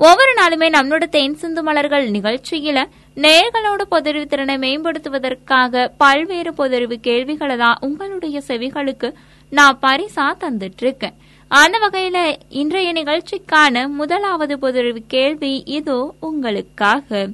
ஒவ்வொரு 0.00 0.34
நாளுமே 0.34 0.68
நம்மளோட 0.70 1.08
தேன் 1.08 1.34
சிந்து 1.34 1.62
மலர்கள் 1.62 2.10
நிகழ்ச்சியில 2.10 2.78
நேர்களோட 3.16 3.82
பொதறிவு 3.90 4.26
திறனை 4.26 4.56
மேம்படுத்துவதற்காக 4.58 5.90
பல்வேறு 5.98 6.50
பொதறிவு 6.52 6.94
கேள்விகளை 7.00 7.56
தான் 7.56 7.76
உங்களுடைய 7.80 8.42
செவிகளுக்கு 8.48 9.08
நான் 9.50 9.78
பரிசா 9.82 10.26
தந்துட்டு 10.40 10.80
இருக்கேன் 10.80 11.16
அந்த 11.48 11.78
வகையில 11.78 12.18
இன்றைய 12.48 12.92
நிகழ்ச்சிக்கான 12.92 13.88
முதலாவது 13.88 14.56
பொதறிவு 14.56 15.02
கேள்வி 15.06 15.62
இதோ 15.66 16.14
உங்களுக்காக. 16.20 17.28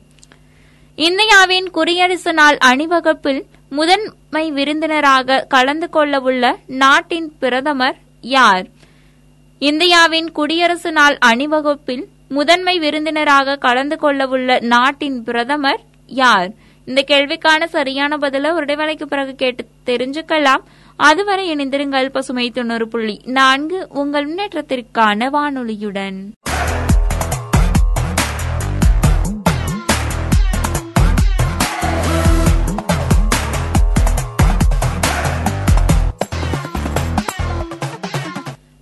இந்தியாவின் 0.98 1.70
குடியரசு 1.70 2.32
நாள் 2.32 2.58
அணிவகுப்பில் 2.58 3.46
முதன்மை 3.68 4.50
விருந்தினராக 4.50 5.44
கலந்து 5.48 5.88
கொள்ளவுள்ள 5.92 6.44
நாட்டின் 6.66 7.32
பிரதமர் 7.38 7.96
யார்? 8.20 8.66
இந்தியாவின் 9.58 10.32
குடியரசு 10.32 10.92
நாள் 10.92 11.18
அணிவகுப்பில் 11.18 12.04
முதன்மை 12.28 12.78
விருந்தினராக 12.78 13.56
கலந்து 13.56 13.98
கொள்ளவுள்ள 13.98 14.58
நாட்டின் 14.60 15.22
பிரதமர் 15.22 15.80
யார்? 16.06 16.52
இந்த 16.84 17.04
கேள்விக்கான 17.06 17.64
சரியான 17.64 18.16
பதில 18.16 18.52
ஒரு 18.52 18.64
இடைவேளைக்கு 18.64 19.04
பிறகு 19.04 19.34
கேட்டு 19.34 19.68
தெரிஞ்சுக்கலாம். 19.86 20.62
அதுவரை 20.96 21.54
இணைந்திருங்கள் 21.54 22.08
பசுமை 22.08 22.50
தொண்ணூறு 22.50 22.88
புள்ளி 22.88 23.20
நான்கு 23.24 23.86
உங்கள் 23.88 24.34
முன்னேற்றத்திற்கான 24.34 25.30
வானொலியுடன். 25.30 26.30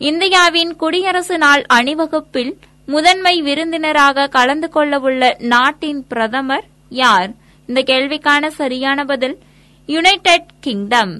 இந்தியாவின் 0.00 0.76
குடியரசு 0.76 1.38
நாள் 1.38 1.64
அணிவகுப்பில் 1.68 2.52
முதன்மை 2.86 3.42
விருந்தினராக 3.42 4.26
கலந்து 4.26 4.68
கொள்ளவுள்ள 4.68 5.36
நாட்டின் 5.38 6.06
பிரதமர் 6.08 6.64
யார்? 6.88 7.30
இந்த 7.68 7.80
கேள்விக்கான 7.80 8.46
சரியான 8.46 9.04
பதில் 9.04 9.38
யுனைடெட் 9.86 10.46
கிங்டம் 10.60 11.12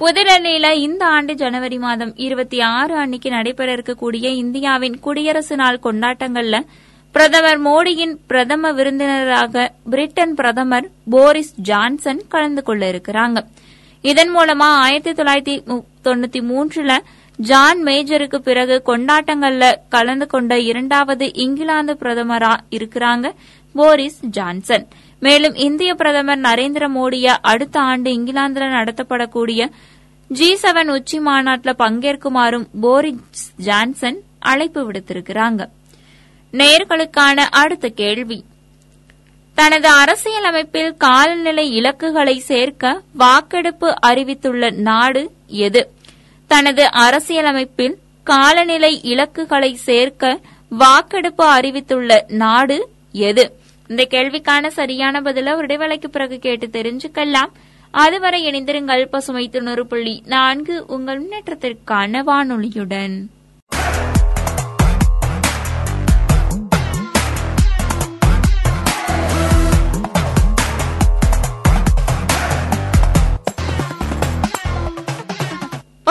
புதுடெல்லியில 0.00 0.72
இந்த 0.72 1.06
ஆண்டு 1.06 1.34
ஜனவரி 1.34 1.78
மாதம் 1.78 2.12
இருபத்தி 2.16 2.60
ஆறு 2.60 2.94
அன்னைக்கு 2.96 3.30
நடைபெற 3.30 3.74
இருக்கக்கூடிய 3.74 4.24
இந்தியாவின் 4.34 4.98
குடியரசு 5.00 5.56
நாள் 5.56 5.80
கொண்டாட்டங்கள்ல 5.82 6.58
பிரதமர் 7.12 7.60
மோடியின் 7.62 8.16
பிரதம 8.26 8.72
விருந்தினராக 8.72 9.72
பிரிட்டன் 9.90 10.34
பிரதமர் 10.34 10.88
போரிஸ் 11.10 11.54
ஜான்சன் 11.56 12.22
கலந்து 12.28 12.62
கொள்ள 12.62 12.90
இருக்கிறாங்க. 12.90 13.38
இதன் 14.02 14.36
மூலமா 14.36 14.68
ஆயிரத்தி 14.84 15.22
தொள்ளாயிரத்தி 15.22 15.82
தொண்ணூத்தி 16.04 16.40
மூன்றுல 16.50 16.92
ஜான் 17.36 17.82
மேஜருக்கு 17.82 18.36
பிறகு 18.36 18.82
கொண்டாட்டங்கள்ல 18.86 19.74
கலந்து 19.88 20.26
கொண்ட 20.26 20.58
இரண்டாவது 20.58 21.34
இங்கிலாந்து 21.34 21.96
பிரதமரா 22.00 22.56
இருக்கிறாங்க 22.70 23.34
போரிஸ் 23.72 24.26
ஜான்சன். 24.26 24.88
மேலும் 25.20 25.54
இந்திய 25.54 25.94
பிரதமர் 25.94 26.38
நரேந்திர 26.38 26.88
மோடிய 26.88 27.36
அடுத்த 27.40 27.80
ஆண்டு 27.80 28.10
இங்கிலாந்துல 28.10 28.78
நடத்தப்படக்கூடிய 28.78 29.70
ஜி 30.28 30.58
செவன் 30.62 30.88
உச்சி 30.88 31.20
மாநாட்டில் 31.20 31.74
பங்கேற்குமாறும் 31.78 32.66
போரிஸ் 32.80 33.54
ஜான்சன் 33.56 34.22
அழைப்பு 34.38 34.90
விடுத்திருக்கிறாங்க. 34.90 35.68
நேர்களுக்கான 36.52 37.36
அடுத்த 37.36 37.88
கேள்வி. 37.88 38.44
தனது 39.54 39.88
அரசியலமைப்பில் 39.88 40.96
காலநிலை 40.96 41.74
இலக்குகளை 41.74 42.38
சேர்க்க 42.38 43.02
வாக்கெடுப்பு 43.12 44.00
அறிவித்துள்ள 44.00 44.70
நாடு 44.70 45.30
எது? 45.46 45.94
தனது 46.46 46.84
அரசியலமைப்பில் 46.84 47.94
காலநிலை 48.22 49.00
இலக்குகளை 49.02 49.74
சேர்க்க 49.74 50.40
வாக்கெடுப்பு 50.68 51.44
அறிவித்துள்ள 51.44 52.24
நாடு 52.28 52.88
எது? 53.12 53.58
இந்த 53.88 54.06
கேள்விக்கான 54.10 54.66
சரியான 54.66 55.20
பதில 55.20 55.54
ஒரு 55.54 55.66
இடைவேளைக்கு 55.66 56.08
பிறகு 56.08 56.38
கேட்டு 56.38 56.66
தெரிஞ்சுக்கலாம். 56.66 57.50
அதுவரை 57.90 58.46
இணைந்திருங்கள் 58.46 59.04
பசுமை 59.04 59.48
தொண்ணூறு 59.48 59.86
புள்ளி 59.86 60.22
நான்கு 60.26 60.84
உங்கள் 60.86 61.22
முன்னேற்றத்திற்கான 61.22 62.22
வானொலியுடன். 62.26 63.26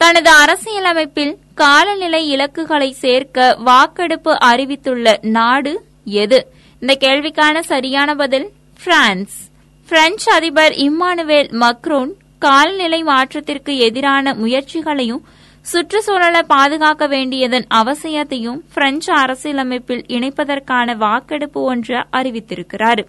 தனது 0.00 0.30
அரசியலமைப்பில் 0.44 1.36
காலநிலை 1.54 2.28
இலக்குகளை 2.28 2.92
சேர்க்க 2.92 3.56
வாக்கெடுப்பு 3.58 4.38
அறிவித்துள்ள 4.38 5.18
நாடு 5.22 5.72
எது? 6.04 6.38
இந்த 6.80 6.96
கேள்விக்கான 7.00 7.60
சரியான 7.60 8.14
பதில் 8.14 8.50
பிரான்ஸ். 8.84 9.50
பிரெஞ்சு 9.88 10.32
அதிபர் 10.32 10.72
இம்மானுவேல் 10.72 11.50
மக்ரோன் 11.60 12.10
காலநிலை 12.38 13.02
மாற்றத்திற்கு 13.02 13.78
எதிரான 13.78 14.34
முயற்சிகளையும் 14.34 15.22
சுற்றுச்சூழலை 15.60 16.42
பாதுகாக்க 16.42 17.06
வேண்டியதன் 17.06 17.66
அவசியத்தையும் 17.74 18.60
பிரெஞ்சு 18.74 19.12
அரசியலமைப்பில் 19.14 20.04
இணைப்பதற்கான 20.08 20.96
வாக்கெடுப்பு 20.96 21.62
ஒன்று 21.62 21.98
அறிவித்திருக்கிறார். 22.12 23.04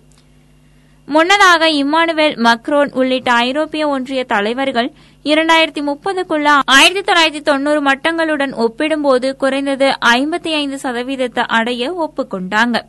முன்னதாக 1.05 1.69
இம்மானுவேல் 1.69 2.35
மக்ரோன் 2.37 2.91
உள்ளிட்ட 2.93 3.31
ஐரோப்பிய 3.31 3.87
ஒன்றிய 3.87 4.23
தலைவர்கள் 4.23 4.93
இரண்டாயிரத்தி 5.23 5.81
முப்பதுக்குள்ள 5.81 6.59
ஆயிரத்தி 6.65 7.11
தொள்ளாயிரத்தி 7.11 7.41
தொன்னூறு 7.41 7.81
மட்டங்களுடன் 7.81 8.53
ஒப்பிடும்போது 8.53 9.35
குறைந்தது 9.35 9.89
ஐம்பத்தி 9.89 10.53
ஐந்து 10.53 10.79
சதவீதத்தை 10.83 11.39
அடைய 11.39 12.11
ஒப்புக்கொண்டாங்க. 12.11 12.81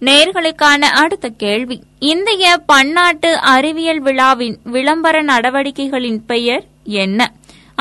நேர்களுக்கான 0.00 0.80
அடுத்த 0.80 1.28
கேள்வி. 1.28 1.82
இந்திய 1.98 2.56
பன்னாட்டு 2.66 3.36
அறிவியல் 3.36 4.00
விழாவின் 4.00 4.58
விளம்பர 4.64 5.22
நடவடிக்கைகளின் 5.22 6.18
பெயர் 6.26 6.64
என்ன? 6.84 7.32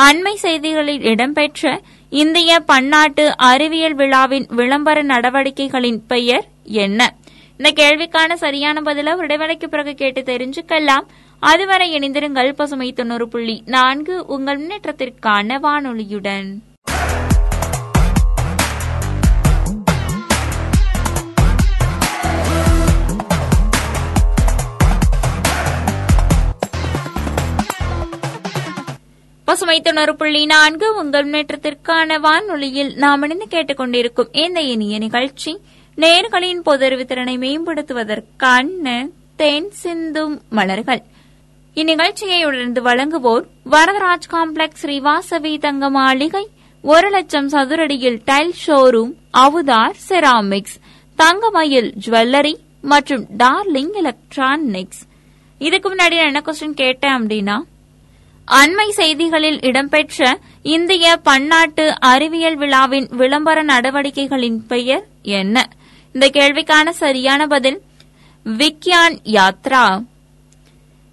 அண்மை 0.02 0.34
செய்திகளில் 0.34 1.02
இடம்பெற்ற 1.02 1.82
இந்திய 2.10 2.60
பன்னாட்டு 2.60 3.38
அறிவியல் 3.38 3.94
விழாவின் 3.94 4.46
விளம்பர 4.50 5.04
நடவடிக்கைகளின் 5.04 6.00
பெயர் 6.08 6.46
என்ன? 6.64 7.14
இந்த 7.58 7.84
கேள்விக்கான 7.84 8.34
சரியான 8.34 8.82
பதில 8.82 9.16
விடைவெளிக்கு 9.16 9.24
இடைவேளைக்கு 9.24 9.68
பிறகு 9.68 9.94
கேட்டு 9.94 10.22
தெரிஞ்சுக்கலாம். 10.22 11.06
அதுவரை 11.40 11.86
இணைந்திருங்கள் 11.98 12.52
பசுமை 12.52 12.94
தொண்ணூறு 12.94 13.28
புள்ளி 13.28 13.64
நான்கு 13.66 14.26
உங்கள் 14.26 14.60
முன்னேற்றத்திற்கான 14.62 15.60
வானொலியுடன். 15.66 16.50
பசுமை 29.46 29.82
தொண்ணூறு 29.82 30.16
புள்ளி 30.16 30.46
நான்கு 30.46 30.96
உங்கள் 30.96 31.30
முன்னேற்றத்திற்கான 31.30 32.20
வானொலியில் 32.20 32.94
நாம் 32.96 33.22
இணைந்து 33.22 33.46
கேட்டுக்கொண்டிருக்கும் 33.50 34.30
இந்த 34.32 34.62
இனிய 34.62 34.98
நிகழ்ச்சி 34.98 35.54
நேர்களின் 35.98 36.62
பொதறிவு 36.66 37.06
திறனை 37.06 37.38
மேம்படுத்துவதற்கான 37.38 39.10
தேன் 39.36 39.72
சிந்தும் 39.72 40.42
மலர்கள். 40.50 41.02
இந்நிகழ்ச்சியை 41.76 42.46
உணர்ந்து 42.46 42.82
வழங்குவோர் 42.82 43.46
வரதராஜ் 43.72 44.30
காம்ப்ளெக்ஸ் 44.32 44.82
ஸ்ரீவாசவி 44.82 45.60
தங்க 45.60 45.90
மாளிகை 45.90 46.48
ஒரு 46.82 47.10
லட்சம் 47.10 47.50
சதுரடியில் 47.50 48.20
tile 48.26 48.54
showroom 48.66 49.14
Avudaar 49.38 49.96
ceramics 50.10 50.76
Thangamayil 51.16 51.94
jewellery 52.06 52.54
மற்றும் 52.82 53.26
டார்லிங் 53.38 53.94
எலக்ட்ரானிக்ஸ். 53.94 55.02
இதுக்கு 55.58 55.90
முன்னாடி 55.90 56.16
நான் 56.20 56.30
என்ன 56.32 56.42
கொஸ்டின் 56.46 56.80
கேட்டேன் 56.82 57.12
அப்படின்னா 57.12 57.58
அண்மை 58.48 58.90
செய்திகளில் 58.90 59.62
இடம்பெற்ற 59.62 60.40
இந்திய 60.62 61.18
பன்னாட்டு 61.18 62.00
அறிவியல் 62.00 62.56
விழாவின் 62.56 63.08
விளம்பர 63.12 63.64
நடவடிக்கைகளின் 63.64 64.60
பெயர் 64.68 65.04
என்ன? 65.22 65.70
இந்த 66.12 66.28
கேள்விக்கான 66.28 66.90
சரியான 66.90 67.48
பதில் 67.48 67.82
விக்யான் 68.46 69.18
யாத்ரா. 69.24 70.04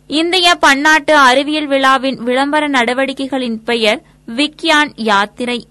இந்திய 0.07 0.55
பன்னாட்டு 0.55 1.17
அறிவியல் 1.17 1.67
விழாவின் 1.67 2.23
விளம்பர 2.23 2.69
நடவடிக்கைகளின் 2.69 3.59
பெயர் 3.65 4.03
விக்யான் 4.37 4.93
யாத்திரை. 4.95 5.67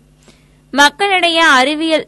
மக்களிடையே 0.71 1.39
அறிவியல் 1.39 2.05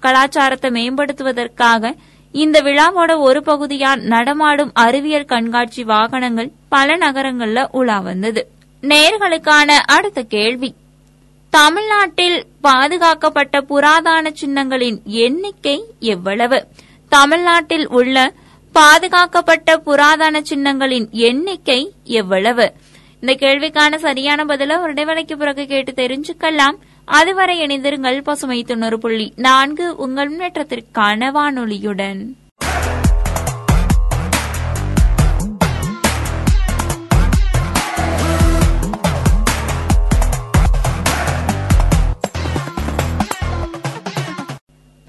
கலாச்சாரத்தை 0.00 0.70
மேம்படுத்துவதற்காக 0.70 1.94
இந்த 2.32 2.62
விழாவோட 2.62 3.18
ஒரு 3.18 3.42
பகுதியா 3.46 4.00
நடமாடும் 4.00 4.70
அறிவியல் 4.74 5.24
கண்காட்சி 5.24 5.84
வாகனங்கள் 5.84 6.52
பல 6.68 6.96
நகரங்கள்ல 6.96 7.66
உலா 7.70 7.98
வந்தது. 7.98 8.48
நேர்களுக்கான 8.82 9.68
அடுத்த 9.86 10.22
கேள்வி. 10.22 10.74
தமிழ்நாட்டில் 11.50 12.46
பாதுகாக்கப்பட்ட 12.60 13.60
புராதன 13.60 14.32
சின்னங்களின் 14.40 15.02
எண்ணிக்கை 15.04 15.84
எவ்வளவு? 16.00 16.66
தமிழ்நாட்டில் 17.08 17.88
உள்ள 17.88 18.32
பாதுகாக்கப்பட்ட 18.72 19.76
புராதன 19.76 20.40
சின்னங்களின் 20.40 21.10
எண்ணிக்கை 21.10 21.92
எவ்வளவு? 22.04 22.72
இந்த 23.20 23.34
கேள்விக்கான 23.34 23.96
சரியான 23.96 24.44
பதில 24.44 24.80
ஒரு 24.80 24.92
இடைவெளிக்கு 24.92 25.36
பிறகு 25.36 25.66
கேட்டு 25.66 25.92
தெரிஞ்சுக்கலாம். 25.92 26.76
அதுவரை 27.04 27.60
இணைந்திருங்கள் 27.60 28.22
பசுமை 28.22 28.62
தொண்ணூறு 28.62 28.98
புள்ளி 28.98 29.32
நான்கு 29.36 29.96
உங்கள் 29.96 30.36
முன்னேற்றத்திற்கான 30.36 31.30
வானொலியுடன். 31.38 32.20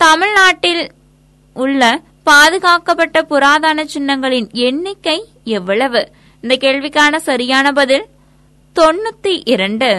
தமிழ்நாட்டில் 0.00 0.84
உள்ள 1.56 1.82
பாதுகாக்கப்பட்ட 2.22 3.18
புராதன 3.22 3.84
சின்னங்களின் 3.84 4.48
எண்ணிக்கை 4.66 5.16
எவ்வளவு? 5.56 6.02
இந்த 6.42 6.54
கேள்விக்கான 6.56 7.16
சரியான 7.16 7.72
பதில் 7.72 8.06
தொண்ணூத்தி 8.76 9.42
இரண்டு. 9.44 9.90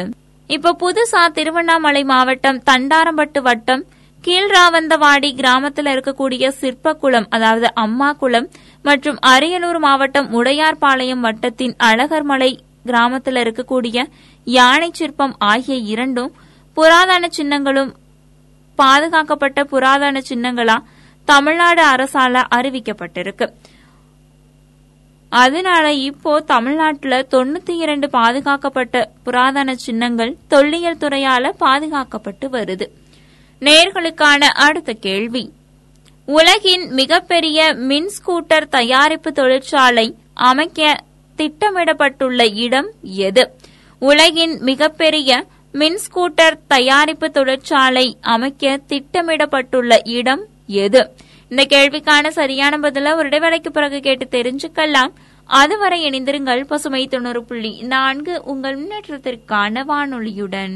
இப்ப 0.50 0.76
புதுசா 0.82 1.24
திருவண்ணாமலை 1.32 2.04
மாவட்டம் 2.04 2.62
தண்டாரம்பட்டு 2.70 3.42
வட்டம் 3.42 3.84
கீழ்ராவந்தவாடி 4.24 5.30
கிராமத்தில் 5.34 5.86
இருக்கக்கூடிய 5.86 6.48
சிற்பக்குளம் 6.62 7.28
அதாவது 7.30 7.74
அம்மா 7.74 8.10
குளம் 8.14 8.48
மற்றும் 8.86 9.18
அரியலூர் 9.28 9.80
மாவட்டம் 9.80 10.28
உடையார்பாளையம் 10.40 11.24
வட்டத்தின் 11.26 11.76
அழகர்மலை 11.84 12.52
கிராமத்தில் 12.86 13.36
இருக்கக்கூடிய 13.36 13.98
யானை 14.48 14.90
சிற்பம் 14.94 15.36
ஆகிய 15.46 15.76
இரண்டும் 15.94 16.32
புராதன 16.78 17.28
சின்னங்களும் 17.32 17.92
பாதுகாக்கப்பட்ட 18.82 19.64
புராதன 19.64 20.22
சின்னங்களா 20.30 20.78
தமிழ்நாடு 21.28 21.84
அரசால 21.88 22.44
அறிவிக்கப்பட்டிருக்கு. 22.56 23.48
அதனால 25.32 25.86
இப்போ 26.08 26.32
தமிழ்நாட்டுல 26.48 27.20
தொண்ணூத்தி 27.32 27.76
இரண்டு 27.84 28.08
பாதுகாக்கப்பட்ட 28.10 28.96
புராதன 29.24 29.76
சின்னங்கள் 29.76 30.32
தொல்லியல் 30.48 31.02
துறையால 31.04 31.52
பாதுகாக்கப்பட்டு 31.60 32.48
வருது. 32.56 32.88
நேர்களுக்கான 33.60 34.50
அடுத்த 34.68 34.94
கேள்வி. 35.06 35.44
உலகின் 36.26 36.86
மிகப்பெரிய 36.92 37.60
மின் 37.90 38.10
ஸ்கூட்டர் 38.16 38.68
தயாரிப்பு 38.70 39.30
தொழிற்சாலை 39.32 40.08
அமைக்க 40.50 40.98
திட்டமிடப்பட்டுள்ள 41.38 42.42
இடம் 42.66 42.90
எது? 43.02 43.44
உலகின் 44.02 44.54
மிகப்பெரிய 44.70 45.30
மின் 45.74 46.00
ஸ்கூட்டர் 46.06 46.60
தயாரிப்பு 46.68 47.32
தொழிற்சாலை 47.32 48.18
அமைக்க 48.22 48.80
திட்டமிடப்பட்டுள்ள 48.88 50.00
இடம் 50.04 50.46
எது? 50.68 51.12
இந்த 51.50 51.66
கேள்விக்கான 51.70 52.28
சரியான 52.28 52.78
பதில 52.78 53.16
ஒரு 53.16 53.30
இடைவேளைக்கு 53.30 53.70
பிறகு 53.70 54.00
கேட்டு 54.00 54.42
தெரிஞ்சுக்கலாம். 54.42 55.14
அதுவரை 55.46 56.10
இணைந்திருங்கள் 56.10 56.64
பசுமை 56.64 57.08
தொண்ணூறு 57.08 57.44
புள்ளி 57.44 57.82
நான்கு 57.82 58.42
உங்கள் 58.44 58.78
முன்னேற்றத்திற்கான 58.80 59.84
வானொலியுடன். 59.88 60.76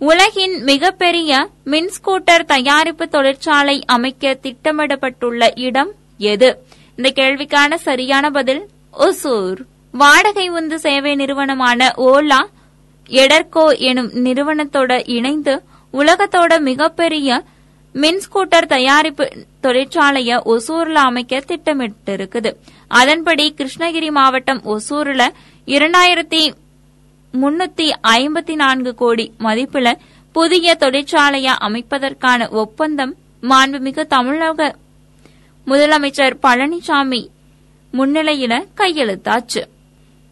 உலகின் 0.00 0.62
மிகப்பெரிய 0.62 1.30
மின் 1.64 1.90
ஸ்கூட்டர் 1.96 2.44
தயாரிப்பு 2.44 3.08
தொழிற்சாலை 3.08 3.84
அமைக்க 3.86 4.38
திட்டமிடப்பட்டுள்ள 4.42 5.58
இடம் 5.58 5.92
எது? 6.18 6.50
இந்த 6.96 7.08
கேள்விக்கான 7.14 7.74
சரியான 7.74 8.30
பதில் 8.30 8.62
ஒசூர். 8.96 9.60
வாடகை 9.94 10.48
உந்து 10.48 10.78
சேவை 10.78 11.14
நிறுவனமான 11.14 11.92
ஓலா 11.96 12.40
எடர்கோ 13.10 13.78
எனும் 13.78 14.10
நிறுவனத்தோட 14.24 15.02
இணைந்து 15.06 15.54
உலகத்தோட 15.94 16.60
மிகப்பெரிய 16.60 17.28
மின் 17.94 18.20
ஸ்கூட்டர் 18.24 18.66
தயாரிப்பு 18.66 19.24
தொழிற்சாலைய 19.62 20.40
ஒசூர்ல 20.44 20.92
அமைக்க 20.92 21.40
திட்டமிட்டு 21.40 22.16
இருக்குது 22.16 22.50
அதன்படி 22.90 23.54
கிருஷ்ணகிரி 23.58 24.10
மாவட்டம் 24.10 24.62
ஒசூர்ல 24.64 25.22
இரண்டாயிரத்தி 25.68 26.42
முன்னூத்தி 27.32 27.90
ஐம்பத்தி 28.08 28.54
நான்கு 28.54 28.94
கோடி 28.94 29.32
மதிப்பில் 29.38 29.98
புதிய 30.32 30.76
தொழிற்சாலையை 30.80 31.52
அமைப்பதற்கான 31.60 32.48
ஒப்பந்தம் 32.50 33.14
மாண்புமிகு 33.42 34.06
தமிழக 34.06 34.76
முதலமைச்சர் 35.66 36.36
பழனிசாமி 36.42 37.26
முன்னிலையில 37.92 38.66
கையெழுத்தாச்சு. 38.76 39.62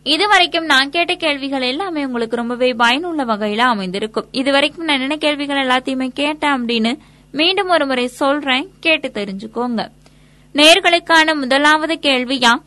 இதுவரைக்கும் 0.03 0.65
நான் 0.65 0.91
கேட்ட 0.91 1.15
கேள்விகள் 1.15 1.63
எல்லாமே 1.63 2.05
உங்களுக்கு 2.05 2.37
ரொம்பவே 2.37 2.73
பயனுள்ள 2.73 3.25
வகையில 3.25 3.59
அமைந்திருக்கும். 3.59 4.29
இதுவரைக்கும் 4.31 4.85
நான் 4.85 5.01
என்ன 5.01 5.17
கேள்விகள் 5.17 5.67
எல்லாத்தையுமே 5.67 6.09
கேட்டேன் 6.09 6.65
அப்படின்னு 6.65 6.99
மீண்டும் 7.33 7.69
ஒரு 7.69 7.87
முறை 7.87 8.07
சொல்றேன். 8.07 8.71
கேட்டு 8.81 9.09
தெரிஞ்சுக்கோங்க. 9.09 9.89
நேர்களுக்கான 10.53 11.35
முதலாவது 11.35 11.99
கேள்வியா 12.03 12.63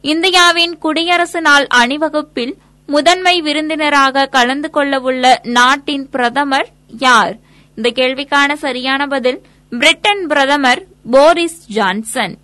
இந்தியாவின் 0.00 0.78
குடியரசு 0.78 1.40
நாள் 1.40 1.66
அணிவகுப்பில் 1.66 2.56
முதன்மை 2.86 3.40
விருந்தினராக 3.40 4.26
கலந்து 4.26 4.70
கொள்ளவுள்ள 4.70 5.40
நாட்டின் 5.42 6.08
பிரதமர் 6.08 6.68
யார்? 6.98 7.36
இந்த 7.76 7.90
கேள்விக்கான 7.94 8.52
சரியான 8.52 9.06
பதில் 9.06 9.42
பிரிட்டன் 9.70 10.26
பிரதமர் 10.26 10.84
போரிஸ் 11.10 11.66
ஜான்சன். 11.68 12.38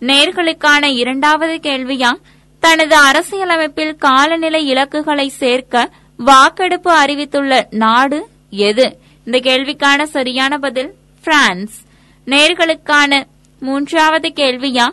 நேர்களுக்கான 0.00 0.84
இரண்டாவது 0.84 1.54
கேள்வியா 1.62 2.12
தனது 2.60 2.96
அரசியலமைப்பில் 2.96 3.96
காலநிலை 3.96 4.66
இலக்குகளை 4.66 5.28
சேர்க்க 5.28 5.90
வாக்கெடுப்பு 6.16 6.90
அறிவித்துள்ள 6.90 7.66
நாடு 7.70 8.28
எது? 8.50 8.98
இந்த 9.24 9.38
கேள்விக்கான 9.38 10.02
சரியான 10.02 10.58
பதில் 10.58 10.94
பிரான்ஸ். 11.22 11.82
நேர்களுக்கான 12.26 13.24
மூன்றாவது 13.60 14.28
கேள்வியா 14.28 14.86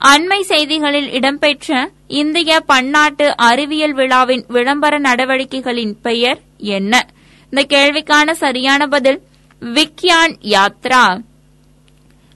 அண்மை 0.00 0.40
செய்திகளில் 0.40 1.10
இடம்பெற்ற 1.12 1.90
இந்திய 2.08 2.60
பன்னாட்டு 2.60 3.36
அறிவியல் 3.36 3.92
விழாவின் 3.92 4.44
விளம்பர 4.48 4.98
நடவடிக்கைகளின் 4.98 5.94
பெயர் 6.02 6.40
என்ன? 6.56 7.06
இந்த 7.50 7.76
கேள்விக்கான 7.76 8.32
சரியான 8.32 8.86
பதில் 8.86 9.22
விக்யான் 9.60 10.36
யாத்ரா. 10.42 11.20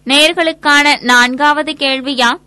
நேர்களுக்கான 0.04 1.00
நான்காவது 1.00 1.72
கேள்வியா? 1.72 2.40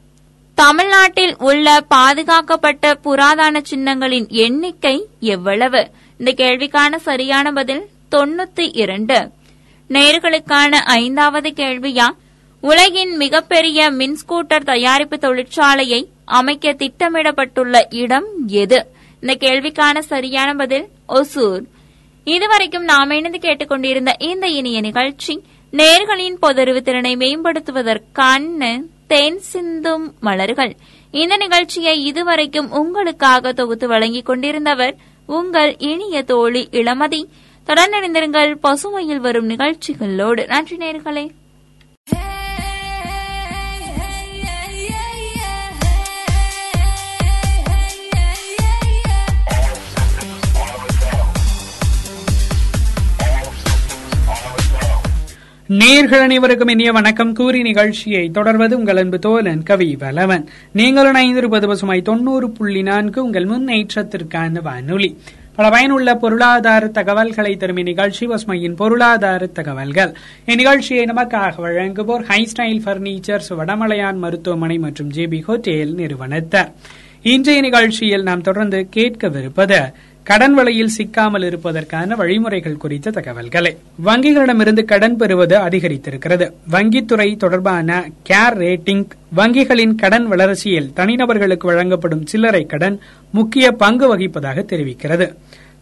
தமிழ்நாட்டில் 0.55 1.35
உள்ள 1.37 1.81
பாதுகாக்கப்பட்ட 1.81 2.95
புராதன 2.95 3.61
சின்னங்களின் 3.69 4.27
எண்ணிக்கை 4.27 5.07
எவ்வளவு? 5.19 5.89
இந்த 6.17 6.33
கேள்விக்கான 6.37 6.95
சரியான 6.95 7.51
பதில் 7.51 7.87
தொண்ணூத்தி 8.11 8.69
இரண்டு. 8.73 9.31
நேர்களுக்கான 9.89 10.71
ஐந்தாவது 10.71 11.53
கேள்வியா? 11.55 12.07
உலகின் 12.61 13.15
மிகப்பெரிய 13.15 13.89
மின் 13.89 14.17
ஸ்கூட்டர் 14.17 14.63
தயாரிப்பு 14.63 15.17
தொழிற்சாலையை 15.17 16.13
அமைக்க 16.25 16.73
திட்டமிடப்பட்டுள்ள 16.73 17.95
இடம் 17.95 18.27
எது? 18.47 18.87
இந்த 19.21 19.35
கேள்விக்கான 19.35 19.99
சரியான 19.99 20.53
பதில் 20.53 20.87
ஒசூர். 21.09 21.63
இதுவரைக்கும் 22.23 22.83
நாம் 22.83 23.09
இணைந்து 23.09 23.39
கேட்டுக்கொண்டிருந்த 23.39 24.15
இந்த 24.19 24.47
இனிய 24.47 24.81
நிகழ்ச்சி 24.81 25.43
நேர்களின் 25.71 26.37
பொதறிவு 26.41 26.81
திறனை 26.81 27.15
மேம்படுத்துவதற்கான 27.15 28.83
தேன் 29.07 29.39
சிந்தும் 29.39 30.13
மலர்கள். 30.19 30.75
இந்த 31.11 31.37
நிகழ்ச்சியை 31.37 32.03
இதுவரைக்கும் 32.03 32.71
உங்களுக்காக 32.71 33.53
தொகுத்து 33.53 33.87
வழங்கிக் 33.87 34.29
கொண்டிருந்தவர் 34.29 34.95
உங்கள் 35.25 35.77
இனிய 35.77 36.21
தோழி 36.21 36.67
இளமதி. 36.71 37.25
தொடர்ந்து 37.63 38.55
பசுமையில் 38.63 39.17
வரும் 39.17 39.45
நிகழ்ச்சிகளோடு. 39.45 40.47
நன்றி 40.47 40.77
நேர்களே. 40.77 41.29
நேர்கள் 55.69 56.21
அனைவருக்கும் 56.21 56.67
இனிய 56.67 56.91
வணக்கம். 56.91 57.33
கூறி 57.33 57.61
நிகழ்ச்சியை 57.61 58.29
தொடர்வது 58.29 58.77
உங்கள் 58.77 58.97
அன்பு 58.97 59.17
தோலன் 59.17 59.63
கவி 59.63 59.95
வலவன் 59.99 60.45
நீங்களும் 60.73 61.15
இணைந்திருப்பது 61.15 61.67
பசுமை 61.67 62.01
தொண்ணூறு 62.01 62.49
புள்ளி 62.49 62.81
நான்கு 62.81 63.23
உங்கள் 63.23 63.45
முன்னேற்றத்திற்கான 63.45 64.61
வானொலி. 64.61 65.17
பல 65.55 65.69
பயனுள்ள 65.69 66.15
பொருளாதார 66.15 66.87
தகவல்களை 66.87 67.57
தரும் 67.57 67.77
இந்நிகழ்ச்சி 67.77 68.27
பசுமையின் 68.27 68.75
பொருளாதார 68.75 69.45
தகவல்கள். 69.45 70.15
இந்நிகழ்ச்சியை 70.45 71.05
நமக்காக 71.13 71.53
வழங்குவோர் 71.57 72.23
ஹை 72.23 72.49
ஸ்டைல் 72.53 72.87
பர்னிச்சர்ஸ் 72.87 73.49
வடமலையான் 73.49 74.17
மருத்துவமனை 74.17 74.77
மற்றும் 74.77 75.11
ஜேபி 75.11 75.41
ஹோட்டேல் 75.47 75.93
நிறுவனத்தார். 75.93 76.71
இன்றைய 77.21 77.61
நிகழ்ச்சியில் 77.61 78.23
நாம் 78.23 78.41
தொடர்ந்து 78.41 78.87
கேட்கவிருப்பது 78.95 79.93
கடன் 80.27 80.53
வலையில் 80.53 80.91
சிக்காமல் 80.97 81.43
இருப்பதற்கான 81.43 82.15
வழிமுறைகள் 82.15 82.77
குறித்த 82.77 83.11
தகவல்களை. 83.11 83.77
வங்கிகளிடமிருந்து 84.05 84.83
கடன் 84.85 85.17
பெறுவது 85.17 85.57
அதிகரித்திருக்கிறது. 85.57 86.51
வங்கித்துறை 86.71 87.37
தொடர்பான 87.37 88.09
கேர் 88.29 88.57
ரேட்டிங் 88.57 89.05
வங்கிகளின் 89.37 89.95
கடன் 89.95 90.27
வளர்ச்சியில் 90.27 90.91
தனிநபர்களுக்கு 90.95 91.65
வழங்கப்படும் 91.65 92.25
சில்லறை 92.25 92.65
கடன் 92.65 92.99
முக்கிய 93.31 93.71
பங்கு 93.71 94.17
வகிப்பதாக 94.17 94.65
தெரிவிக்கிறது. 94.71 95.27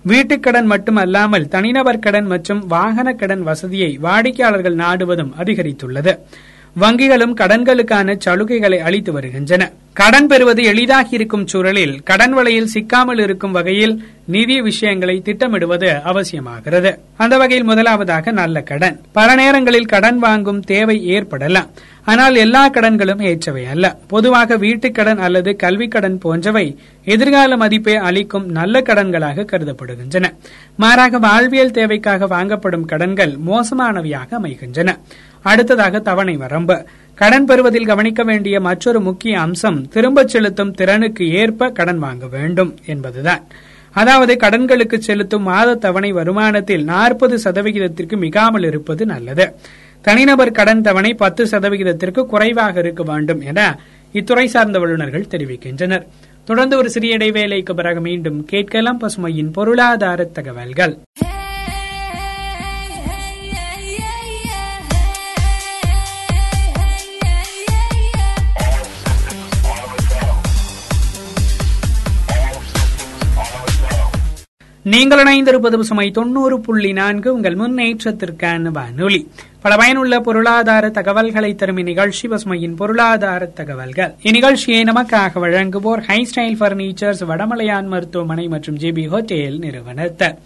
வீட்டுக்கடன் 0.08 0.66
மட்டுமல்லாமல் 0.66 1.48
தனிநபர் 1.48 2.00
கடன் 2.00 2.26
மற்றும் 2.26 2.68
வாகன 2.68 3.14
கடன் 3.14 3.44
வசதியை 3.44 3.98
வாடிக்கையாளர்கள் 3.98 4.76
நாடுவதும் 4.76 5.34
அதிகரித்துள்ளது. 5.38 6.20
வங்கிகளும் 6.80 7.34
கடன்களுக்கான 7.34 8.20
சலுகைகளை 8.26 8.78
அளித்து 8.78 9.12
வருகின்றன. 9.12 9.72
கடன் 9.94 10.28
பெறுவது 10.28 10.64
எளிதாகி 10.64 11.16
இருக்கும் 11.16 11.48
சூழலில் 11.48 12.04
கடன் 12.04 12.34
வலையில் 12.34 12.70
சிக்காமல் 12.74 13.20
இருக்கும் 13.20 13.52
வகையில் 13.52 14.08
நிதி 14.26 14.62
விஷயங்களை 14.62 15.22
திட்டமிடுவது 15.26 16.02
அவசியமாகிறது. 16.06 16.98
அந்த 17.18 17.38
வகையில் 17.38 17.66
முதலாவதாக 17.66 18.32
நல்ல 18.32 18.62
கடன். 18.62 19.02
பல 19.12 19.36
நேரங்களில் 19.36 19.86
கடன் 19.86 20.20
வாங்கும் 20.20 20.60
தேவை 20.60 21.06
ஏற்படலாம். 21.06 21.70
ஆனால் 22.06 22.36
எல்லா 22.36 22.70
கடன்களும் 22.70 23.22
ஏற்றவை 23.22 23.70
அல்ல. 23.70 23.98
பொதுவாக 24.08 24.58
வீட்டுக்கடன் 24.58 25.18
அல்லது 25.18 25.56
கல்விக் 25.56 25.92
கடன் 25.92 26.18
போன்றவை 26.18 26.78
எதிர்கால 27.06 27.58
மதிப்பை 27.58 27.96
அளிக்கும் 27.96 28.46
நல்ல 28.46 28.82
கடன்களாக 28.82 29.46
கருதப்படுகின்றன. 29.46 30.26
மாறாக 30.76 31.20
வாழ்வியல் 31.20 31.72
தேவைக்காக 31.72 32.28
வாங்கப்படும் 32.28 32.86
கடன்கள் 32.86 33.38
மோசமானவையாக 33.48 34.30
அமைகின்றன. 34.30 35.00
அடுத்ததாக 35.44 36.00
தவணை 36.00 36.36
வரம்பு. 36.36 36.86
கடன் 37.16 37.46
பெறுவதில் 37.46 37.86
கவனிக்க 37.86 38.24
வேண்டிய 38.24 38.60
மற்றொரு 38.60 39.00
முக்கிய 39.00 39.40
அம்சம் 39.40 39.88
திரும்பச் 39.88 40.28
செலுத்தும் 40.28 40.72
திறனுக்கு 40.72 41.30
ஏற்ப 41.34 41.70
கடன் 41.70 42.00
வாங்க 42.00 42.28
வேண்டும் 42.28 42.78
என்பதுதான். 42.86 43.44
அதாவது 43.92 44.34
கடன்களுக்கு 44.34 44.98
செலுத்தும் 44.98 45.44
மாத 45.44 45.76
தவணை 45.76 46.14
வருமானத்தில் 46.14 46.84
நாற்பது 46.84 47.38
சதவிகிதத்திற்கு 47.38 48.18
மிகாமல் 48.18 48.64
இருப்பது 48.64 49.06
நல்லது. 49.06 49.56
தனிநபர் 50.02 50.52
கடன் 50.52 50.82
தவணை 50.82 51.14
பத்து 51.14 51.46
சதவிகிதத்திற்கு 51.46 52.26
குறைவாக 52.26 52.80
இருக்க 52.80 53.04
வேண்டும் 53.04 53.42
என 53.42 53.80
இத்துறை 54.14 54.46
சார்ந்த 54.46 54.80
வல்லுநர்கள் 54.80 55.30
தெரிவிக்கின்றனர். 55.30 56.06
தொடர்ந்து 56.46 56.78
ஒரு 56.78 56.90
சிறிய 56.90 57.18
இடைவேளைக்கு 57.18 57.74
பிறகு 57.74 58.02
மீண்டும் 58.02 58.46
கேட்கலாம் 58.46 59.02
பசுமையின் 59.02 59.54
பொருளாதார 59.54 60.24
தகவல்கள். 60.24 60.98
நீங்கள் 74.84 75.24
இணைந்திருப்பது 75.24 75.80
சுமை 75.80 76.12
தொண்ணூறு 76.12 76.60
புள்ளி 76.60 76.92
நான்கு. 76.94 77.34
உங்கள் 77.34 77.56
முன்னேற்றத்திற்கான 77.56 78.62
வானொலி. 78.62 79.28
பல 79.62 79.76
பயனுள்ள 79.76 80.20
பொருளாதார 80.20 80.90
தகவல்களை 80.90 81.56
தரும் 81.56 81.78
இந்நிகழ்ச்சி 81.78 82.28
பசுமையின் 82.28 82.76
பொருளாதார 82.76 83.46
தகவல்கள். 83.46 84.14
இந்நிகழ்ச்சியை 84.24 84.82
நமக்காக 84.90 85.32
வழங்குவோர் 85.36 86.02
ஹை 86.02 86.28
ஸ்டைல் 86.32 86.62
பர்னிச்சர்ஸ் 86.62 87.24
வடமலையான் 87.30 87.86
மருத்துவமனை 87.86 88.48
மற்றும் 88.48 88.78
ஜேபி 88.78 89.08
ஹோட்டேல் 89.08 89.60
நிறுவனத்தர் 89.60 90.38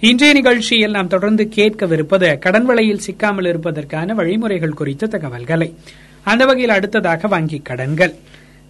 இன்றைய 0.00 0.34
நிகழ்ச்சியில் 0.34 0.90
நாம் 0.90 1.08
தொடர்ந்து 1.08 1.48
கேட்கவிருப்பது 1.54 2.38
கடன் 2.38 2.64
வலையில் 2.64 3.04
சிக்காமல் 3.06 3.46
இருப்பதற்கான 3.46 4.14
வழிமுறைகள் 4.14 4.78
குறித்த 4.80 5.06
தகவல்களை. 5.06 5.74
அந்த 6.22 6.44
வகையில் 6.44 6.70
அடுத்ததாக 6.70 7.28
வங்கிக் 7.28 7.62
கடன்கள். 7.62 8.14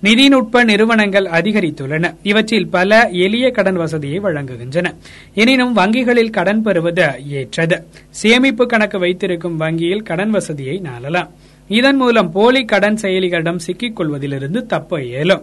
நிதிநுட்ப 0.03 0.65
நிறுவனங்கள் 0.65 1.25
அதிகரித்துள்ளன. 1.25 2.15
இவற்றில் 2.23 2.69
பல 2.69 3.09
எளிய 3.09 3.51
கடன் 3.51 3.75
வசதியை 3.75 4.21
வழங்குகின்றன. 4.21 4.95
எனினும் 5.35 5.73
வங்கிகளில் 5.73 6.31
கடன் 6.31 6.63
பெறுவது 6.63 7.07
ஏற்றது. 7.27 7.87
சேமிப்பு 8.11 8.67
கணக்கு 8.67 8.99
வைத்திருக்கும் 8.99 9.57
வங்கியில் 9.57 10.03
கடன் 10.03 10.31
வசதியை 10.31 10.83
நாளலாம். 10.85 11.29
இதன் 11.69 11.97
மூலம் 11.97 12.33
போலி 12.33 12.65
கடன் 12.65 12.99
செயலிகளிடம் 13.03 13.57
சிக்கிக் 13.57 14.01
கொள்வதிலிருந்து 14.01 14.67
தப்ப 14.67 15.03
இயலும் 15.03 15.43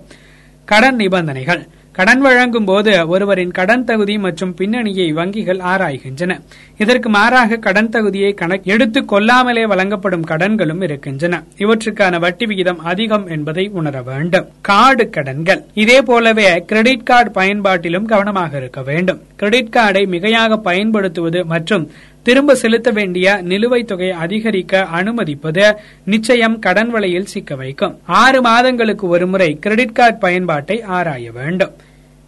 கடன் 0.65 0.95
நிபந்தனைகள். 0.95 1.67
கடன் 1.99 2.19
வழங்கும் 2.19 2.65
போது 2.65 3.07
ஒருவரின் 3.07 3.51
கடன் 3.51 3.83
தகுதி 3.83 4.17
மற்றும் 4.17 4.53
பின்னணியை 4.53 5.13
வங்கிகள் 5.13 5.59
ஆராய்கின்றன. 5.59 6.39
இதற்கு 6.77 7.09
மாறாக 7.09 7.55
கடன் 7.55 7.89
தகுதியை 7.89 8.33
கணக்கு 8.33 8.71
எடுத்துக் 8.71 9.07
கொள்ளாமலே 9.07 9.65
வழங்கப்படும் 9.65 10.25
கடன்களும் 10.25 10.83
இருக்கின்றன. 10.83 11.43
இவற்றுக்கான 11.57 12.19
வட்டி 12.19 12.45
விகிதம் 12.45 12.79
அதிகம் 12.79 13.27
என்பதை 13.27 13.69
உணர 13.73 14.01
வேண்டும். 14.01 14.47
கார்டு 14.61 15.09
கடன்கள். 15.09 15.63
இதே 15.73 16.01
போலவே 16.01 16.63
கிரெடிட் 16.65 17.03
கார்டு 17.03 17.41
பயன்பாட்டிலும் 17.41 18.05
கவனமாக 18.05 18.57
இருக்க 18.57 18.81
வேண்டும். 18.81 19.21
கிரெடிட் 19.35 19.75
கார்டை 19.75 20.05
மிகையாக 20.05 20.57
பயன்படுத்துவது 20.57 21.45
மற்றும் 21.45 21.91
திரும்ப 22.23 22.55
செலுத்த 22.55 22.91
வேண்டிய 22.91 23.39
நிலுவைத் 23.41 23.87
தொகையை 23.87 24.15
அதிகரிக்க 24.15 24.83
அனுமதிப்பது 24.83 25.77
நிச்சயம் 26.05 26.59
கடன் 26.59 26.89
வலையில் 26.89 27.25
சிக்க 27.25 27.55
வைக்கும். 27.55 27.99
ஆறு 28.05 28.41
மாதங்களுக்கு 28.41 29.07
ஒருமுறை 29.07 29.57
கிரெடிட் 29.59 29.93
கார்டு 29.93 30.17
பயன்பாட்டை 30.17 30.81
ஆராய 30.81 31.31
வேண்டும். 31.31 31.71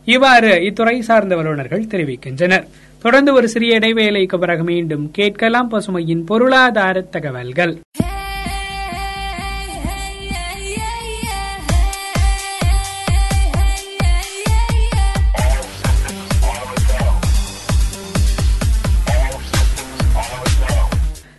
இவ்வாறு 0.05 0.55
இத்துறை 0.55 0.99
சார்ந்த 0.99 1.35
வல்லுநர்கள் 1.35 1.83
தெரிவிக்கின்றனர். 1.83 2.67
தொடர்ந்து 3.01 3.33
ஒரு 3.33 3.49
சிறிய 3.49 3.79
இடைவேளைக்கு 3.79 4.39
பிறகு 4.39 4.63
மீண்டும் 4.63 5.11
கேட்கலாம் 5.11 5.71
பசுமையின் 5.71 6.25
பொருளாதார 6.25 7.01
தகவல்கள். 7.01 7.79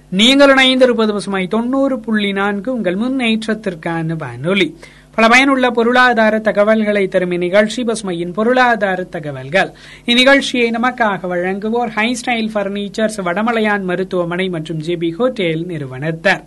நீங்கள் 0.09 0.55
இணைந்திருப்பது 0.55 1.13
பசுமை 1.13 1.47
தொண்ணூறு 1.47 2.01
புள்ளி 2.01 2.33
நான்கு 2.33 2.73
உங்கள் 2.73 2.97
முன்னேற்றத்திற்கான 2.97 4.17
வானொலி. 4.17 4.77
பல 5.15 5.29
பயனுள்ள 5.29 5.71
பொருளாதார 5.71 6.39
தகவல்களை 6.39 7.09
தரும் 7.09 7.31
இந்நிகழ்ச்சி 7.31 7.83
பசுமையின் 7.83 8.33
பொருளாதார 8.33 9.03
தகவல்கள். 9.03 9.71
இந்நிகழ்ச்சியை 10.07 10.69
நமக்காக 10.77 11.29
வழங்குவோர் 11.33 11.91
ஹை 11.97 12.17
ஸ்டைல் 12.21 12.49
பர்னிச்சர்ஸ் 12.55 13.19
வடமலையான் 13.25 13.83
மருத்துவமனை 13.83 14.49
மற்றும் 14.49 14.81
ஜேபி 14.81 15.11
ஹோட்டேல் 15.19 15.65
நிறுவனத்தர் 15.67 16.43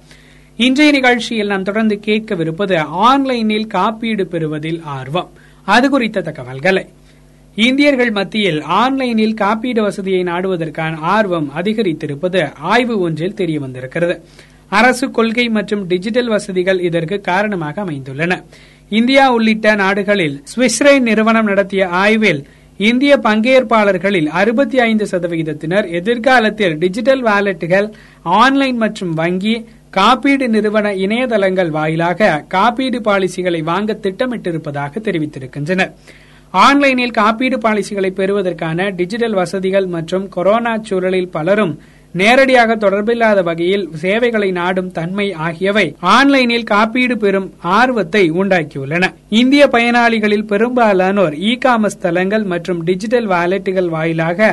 இன்றைய 0.57 0.91
நிகழ்ச்சியில் 0.91 1.48
நாம் 1.48 1.63
தொடர்ந்து 1.63 2.00
கேட்கவிருப்பது 2.05 2.77
ஆன்லைனில் 2.77 3.67
காப்பீடு 3.67 4.27
பெறுவதில் 4.27 4.81
ஆர்வம். 4.84 5.29
அது 5.63 5.89
குறித்த 5.89 6.22
தகவல்களை. 6.22 6.86
இந்தியர்கள் 7.55 8.12
மத்தியில் 8.12 8.62
ஆன்லைனில் 8.62 9.34
காப்பீடு 9.34 9.81
வசதியை 9.81 10.24
நாடுவதற்கான 10.24 10.95
ஆர்வம் 10.95 11.51
அதிகரித்திருப்பது 11.55 12.53
ஆய்வு 12.55 13.00
ஒன்றில் 13.00 13.34
தெரிய 13.34 13.60
வந்திருக்கிறது 13.60 14.22
அரசு 14.69 15.12
கொள்கை 15.12 15.50
மற்றும் 15.50 15.88
டிஜிட்டல் 15.88 16.27
வசதிகள் 16.27 16.79
இதற்கு 16.79 17.22
காரணமாக 17.22 17.81
அமைந்துள்ளன. 17.81 18.43
இந்தியா 18.89 19.34
உள்ளிட்ட 19.34 19.75
நாடுகளில் 19.75 20.43
ஸ்விஸ்ரே 20.55 21.00
நிறுவனம் 21.00 21.45
நடத்திய 21.45 21.88
ஆய்வில் 21.88 22.48
இந்திய 22.77 23.17
பங்கேற்பாளர்களில் 23.17 24.25
அறுபத்தி 24.25 24.79
ஐந்து 24.79 25.05
சதவிகிதத்தினர் 25.12 25.89
எதிர்காலத்தில் 25.89 26.77
டிஜிட்டல் 26.77 27.24
வாலெட்டுகள் 27.24 27.91
ஆன்லைன் 28.22 28.77
மற்றும் 28.77 29.13
வங்கி 29.13 29.65
காப்பீடு 29.89 30.50
நிறுவன 30.50 30.93
இணையதளங்கள் 30.93 31.69
வாயிலாக 31.69 32.45
காப்பீடு 32.48 33.00
பாலிசிகளை 33.00 33.63
வாங்க 33.63 33.98
திட்டமிட்டிருப்பதாக 34.01 35.01
தெரிவித்திருக்கின்றனர். 35.01 35.91
ஆன்லைனில் 36.51 37.12
காப்பீடு 37.12 37.57
பாலிசிகளை 37.57 38.10
பெறுவதற்கான 38.10 38.89
டிஜிட்டல் 38.89 39.34
வசதிகள் 39.34 39.86
மற்றும் 39.86 40.29
கொரோனா 40.29 40.77
சூழலில் 40.77 41.29
பலரும் 41.29 41.79
நேரடியாக 42.19 42.75
தொடர்பில்லாத 42.75 43.39
வகையில் 43.48 43.86
சேவைகளை 44.01 44.51
நாடும் 44.60 44.91
தன்மை 44.98 45.25
ஆகியவை 45.48 45.86
ஆன்லைனில் 46.15 46.69
காப்பீடு 46.72 47.15
பெறும் 47.24 47.50
ஆர்வத்தை 47.77 48.24
உண்டாக்கியுள்ளன. 48.41 49.05
இந்திய 49.39 49.63
பயனாளிகளில் 49.67 50.48
பெரும்பாலானோர் 50.51 51.36
இ 51.50 51.51
காமர்ஸ் 51.65 52.01
தளங்கள் 52.05 52.45
மற்றும் 52.53 52.79
டிஜிட்டல் 52.89 53.27
வாலெட்டுகள் 53.34 53.89
வாயிலாக 53.95 54.50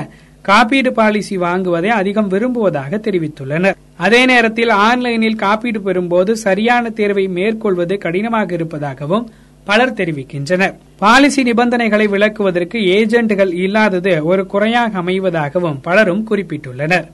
காப்பீடு 0.48 0.92
பாலிசி 0.92 1.38
வாங்குவதை 1.38 1.90
அதிகம் 2.00 2.28
விரும்புவதாக 2.28 3.00
தெரிவித்துள்ளனர். 3.06 3.78
அதே 4.06 4.22
நேரத்தில் 4.32 4.72
ஆன்லைனில் 4.88 5.40
காப்பீடு 5.44 5.80
பெறும்போது 5.86 6.32
சரியான 6.46 6.90
தேர்வை 6.90 7.26
மேற்கொள்வது 7.38 7.96
கடினமாக 7.98 8.52
இருப்பதாகவும் 8.54 9.26
பலர் 9.64 9.96
தெரிவிக்கின்றனர். 9.98 10.76
பாலிசி 10.98 11.42
நிபந்தனைகளை 11.42 12.06
விளக்குவதற்கு 12.14 12.78
ஏஜென்ட்கள் 12.98 13.52
இல்லாதது 13.64 14.24
ஒரு 14.24 14.42
குறையாக 14.46 14.98
அமைவதாகவும் 15.02 15.80
பலரும் 15.82 16.26
குறிப்பிட்டுள்ளனர். 16.30 17.06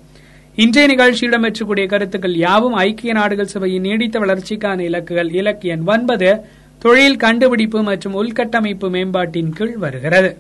இன்றைய 0.63 0.89
நிகழ்ச்சியில் 0.89 1.33
இடம்பெற்றக்கூடிய 1.33 1.87
கருத்துக்கள் 1.87 2.35
யாவும் 2.37 2.73
ஐக்கிய 2.73 3.13
நாடுகள் 3.13 3.51
சபையின் 3.53 3.81
நீடித்த 3.81 4.19
வளர்ச்சிக்கான 4.19 4.79
இலக்குகள். 4.89 5.31
இலக்கு 5.33 5.69
எண் 5.69 5.85
ஒன்பது 5.87 6.31
தொழில் 6.79 7.17
கண்டுபிடிப்பு 7.17 7.83
மற்றும் 7.83 8.17
உள்கட்டமைப்பு 8.23 8.89
மேம்பாட்டின் 8.91 9.53
கீழ் 9.53 9.77
வருகிறது. 9.77 10.31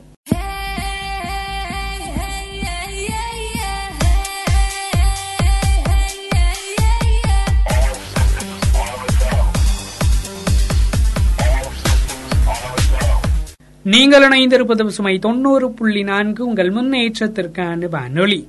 நீங்கள் 13.83 14.23
இணைந்திருப்பது 14.23 14.87
சுமை 14.87 15.19
தொண்ணூறு 15.19 15.71
புள்ளி 15.71 16.03
நான்கு 16.03 16.47
உங்கள் 16.47 16.71
முன்னேற்றத்திற்கான 16.71 17.89
வானொலி. 17.89 18.49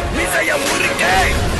Venha, 0.41 0.57
Muriquém! 0.57 1.50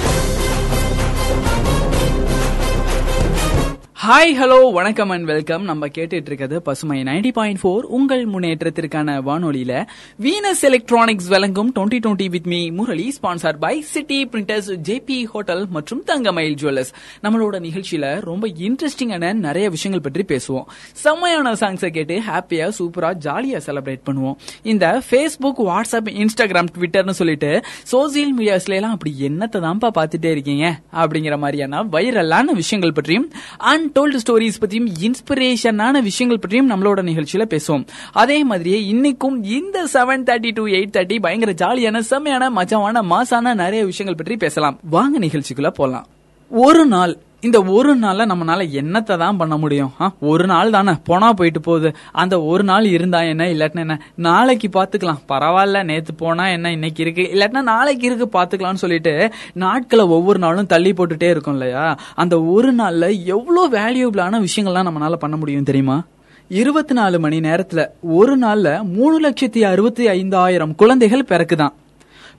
ஹாய் 4.08 4.32
ஹலோ 4.40 4.72
வணக்கம் 4.72 5.10
அண்ட் 5.10 5.26
வெல்கம் 5.26 5.64
நம்ம 5.64 5.88
கேட்டுட்டு 5.88 6.14
இருக்கிறது 6.14 6.62
பசுமை 6.62 7.04
நைன்டி 7.04 7.32
பாயிண்ட் 7.32 7.58
ஃபோர் 7.58 7.82
உங்கள் 7.98 8.28
முன்னேற்றத்திற்கான 8.28 9.14
வானொலியில 9.22 9.88
வீனஸ் 10.22 10.62
எலக்ட்ரானிக்ஸ் 10.62 11.28
வழங்கும் 11.28 11.72
twenty 11.76 12.00
twenty 12.06 12.30
with 12.30 12.48
me 12.48 12.70
Murali 12.70 13.14
sponsor 13.22 13.58
by 13.60 13.82
city 13.82 14.26
printers 14.26 14.78
JP 14.84 15.24
hotel 15.24 15.68
மற்றும் 15.70 16.04
தங்கமயில் 16.04 16.54
ஜுவல்லர்ஸ் 16.54 16.94
நம்மளோட 17.24 17.60
நிகழ்ச்சியில 17.60 18.22
ரொம்ப 18.22 18.48
இன்ட்ரெஸ்டிங்கான 18.48 19.34
நிறைய 19.34 19.70
விஷயங்கள் 19.70 20.12
பற்றி 20.12 20.36
பேசுவோம். 20.36 20.64
செம்மையான 20.94 21.54
சாங்ஸை 21.54 21.90
கேட்டு 21.90 22.20
ஹாப்பியா 22.20 22.72
சூப்பரா 22.80 23.12
ஜாலியா 23.26 23.62
செலிப்ரேட் 23.66 24.02
பண்ணுவோம். 24.06 24.36
இந்த 24.64 25.02
ஃபேஸ்புக் 25.10 25.60
வாட்ஸ்அப் 25.60 26.10
இன்ஸ்டாகிராம் 26.22 26.68
ட்விட்டர்னு 26.78 27.10
சொல்லிட்டு 27.10 27.62
சோசியல் 27.92 28.34
மீடியாஸ்ல 28.40 28.74
எல்லாம் 28.74 28.92
அப்படி 28.92 29.16
என்னத்தை 29.20 29.62
தான்ப்பா 29.68 29.90
பார்த்துட்டே 29.96 30.32
இருக்கீங்க? 30.32 30.80
அப்படிங்கிற 30.94 31.38
மாதிரியான 31.38 31.84
வைரலான 31.84 32.44
விஷயங்கள் 32.44 32.94
பற்றியும் 32.94 33.32
அண்ட் 33.58 33.90
அன்டோல்டு 33.92 34.18
ஸ்டோரிஸ் 34.28 34.60
பற்றியும் 34.60 34.90
இன்ஸ்பிரேஷனான 35.02 36.02
விஷயங்கள் 36.02 36.40
பற்றியும் 36.40 36.70
நம்மளோட 36.70 37.00
நிகழ்ச்சியில 37.00 37.46
பேசுவோம். 37.50 37.88
அதே 38.12 38.44
மாதிரியே 38.44 38.94
இன்னைக்கும் 38.94 39.44
இந்த 39.44 39.88
seven 39.94 40.24
thirty 40.28 40.54
to 40.54 40.66
eight 40.66 40.94
thirty 40.94 41.20
பயங்கர 41.20 41.54
ஜாலியான 41.54 42.00
செம்மையான 42.00 42.50
மஜாவான 42.50 43.04
மாசான 43.10 43.54
நிறைய 43.54 43.86
விஷயங்கள் 43.86 44.24
பற்றி 44.24 44.38
பேசலாம். 44.38 44.80
வாங்க 44.90 45.20
நிகழ்ச்சிக்குள்ள 45.20 45.68
போலாம். 45.68 46.08
ஒரு 46.50 46.86
நாள் 46.86 47.18
இந்த 47.42 47.62
ஒரு 47.62 48.00
நாள்ல 48.00 48.26
நம்மளால 48.32 48.64
என்னத்தை 48.80 49.18
தான் 49.18 49.38
பண்ண 49.38 49.58
முடியும்? 49.58 49.94
ஒரு 50.20 50.46
நாள் 50.46 50.70
தானே. 50.70 50.92
போனா 51.04 51.34
போயிட்டு 51.34 51.62
போகுது. 51.62 51.96
அந்த 52.12 52.42
ஒரு 52.42 52.64
நாள் 52.64 52.86
இருந்தா 52.86 53.22
என்ன 53.22 53.46
இல்லாட்டினா 53.46 53.80
என்ன? 53.80 54.02
நாளைக்கு 54.16 54.70
பாத்துக்கலாம். 54.74 55.20
பரவாயில்ல 55.30 55.84
நேத்து 55.84 56.14
போனா 56.14 56.48
என்ன 56.48 56.72
இன்னைக்கு 56.72 57.02
இருக்கு. 57.04 57.22
இல்லாட்டினா 57.22 57.62
நாளைக்கு 57.62 58.06
இருக்கு 58.06 58.40
பாத்துக்கலாம்னு 58.40 58.82
சொல்லிட்டு 58.84 59.32
நாட்களை 59.54 60.06
ஒவ்வொரு 60.06 60.40
நாளும் 60.40 60.66
தள்ளி 60.66 60.92
போட்டுட்டே 60.92 61.30
இருக்கும் 61.30 61.54
இல்லையா? 61.54 61.98
அந்த 62.16 62.42
ஒரு 62.42 62.76
நாள்ல 62.76 63.26
எவ்வளவு 63.26 63.78
வேல்யூபிளான 63.78 64.46
விஷயங்கள்லாம் 64.46 64.88
நம்மளால 64.90 65.14
பண்ண 65.14 65.36
முடியும் 65.36 65.64
தெரியுமா? 65.64 66.04
இருபத்தி 66.48 66.94
நாலு 66.94 67.20
மணி 67.20 67.40
நேரத்துல 67.40 67.88
ஒரு 68.02 68.38
நாள்ல 68.38 68.94
மூணு 68.94 69.30
லட்சத்தி 69.30 69.62
அறுபத்தி 69.62 70.08
ஐந்தாயிரம் 70.08 70.76
குழந்தைகள் 70.76 71.26
பிறக்குதான். 71.30 71.74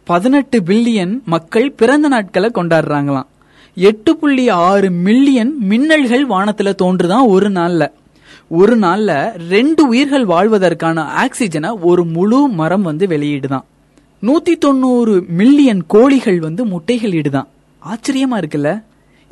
பதினெட்டு 0.04 0.60
பில்லியன் 0.60 1.22
மக்கள் 1.24 1.72
பிறந்த 1.72 2.08
நாட்களை 2.08 2.50
கொண்டாடுறாங்களாம். 2.54 3.30
எட்டு 3.74 4.16
புள்ளி 4.16 4.48
ஆறு 4.48 4.90
மில்லியன் 4.90 5.56
மின்னல்கள் 5.68 6.24
வானத்துல 6.28 6.74
தோன்றுதான் 6.74 7.26
ஒரு 7.26 7.50
நாள்ல. 7.50 7.90
ஒரு 8.48 8.78
நாள்ல 8.78 9.30
ரெண்டு 9.48 9.88
உயிர்கள் 9.88 10.24
வாழ்வதற்கான 10.24 11.06
ஆக்சிஜனை 11.24 11.80
ஒரு 11.80 12.04
முழு 12.04 12.48
மரம் 12.48 12.82
வந்து 12.82 13.06
வெளியிடுதான். 13.06 13.64
நூத்தி 14.22 14.58
தொண்ணூறு 14.58 15.24
மில்லியன் 15.28 15.84
கோழிகள் 15.86 16.40
வந்து 16.40 16.64
முட்டைகள் 16.64 17.12
இடுதான். 17.12 17.46
ஆச்சரியமா 17.88 18.36
இருக்குல்ல? 18.36 18.82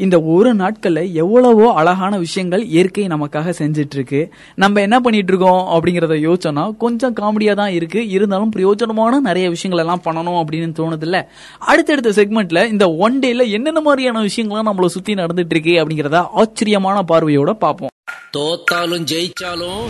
இந்த 0.00 0.16
ஒரு 0.34 0.50
நாட்கள்ல 0.54 1.12
எவ்வளவோ 1.12 1.72
அழகான 1.72 2.18
விஷயங்கள் 2.18 2.64
இயற்கை 2.64 3.06
நமக்காக 3.06 3.52
செஞ்சிட்டு 3.58 3.96
இருக்கு 3.98 4.20
நம்ம 4.54 4.80
என்ன 4.80 5.00
பண்ணிட்டு 5.00 5.32
இருக்கோம் 5.32 5.62
அப்படிங்கறத 5.68 6.16
யோசிச்சோம்னா 6.26 6.76
கொஞ்சம் 6.76 7.14
காமெடியா 7.14 7.54
தான் 7.54 7.70
இருக்கு. 7.70 8.08
இருந்தாலும் 8.08 8.52
பிரயோஜனமான 8.56 9.20
நிறைய 9.20 9.48
விஷயங்கள் 9.48 9.84
எல்லாம் 9.86 10.04
பண்ணணும் 10.04 10.40
அப்படின்னு 10.40 10.74
தோணுது 10.78 11.02
இல்ல 11.02 11.18
அடுத்தடுத்த 11.58 12.12
செக்மெண்ட்ல 12.22 12.66
இந்த 12.68 12.94
ஒன் 12.98 13.18
டேல 13.18 13.50
என்னென்ன 13.50 13.80
மாதிரியான 13.80 14.22
விஷயங்கள்லாம் 14.22 14.68
நம்மள 14.70 14.86
சுத்தி 14.86 15.14
நடந்துட்டு 15.14 15.54
இருக்கு 15.56 15.74
அப்படிங்கறத 15.80 16.26
ஆச்சரியமான 16.32 17.04
பார்வையோட 17.08 17.52
பார்ப்போம். 17.52 17.94
தோத்தாலும் 18.36 19.04
ஜெயிச்சாலும் 19.12 19.84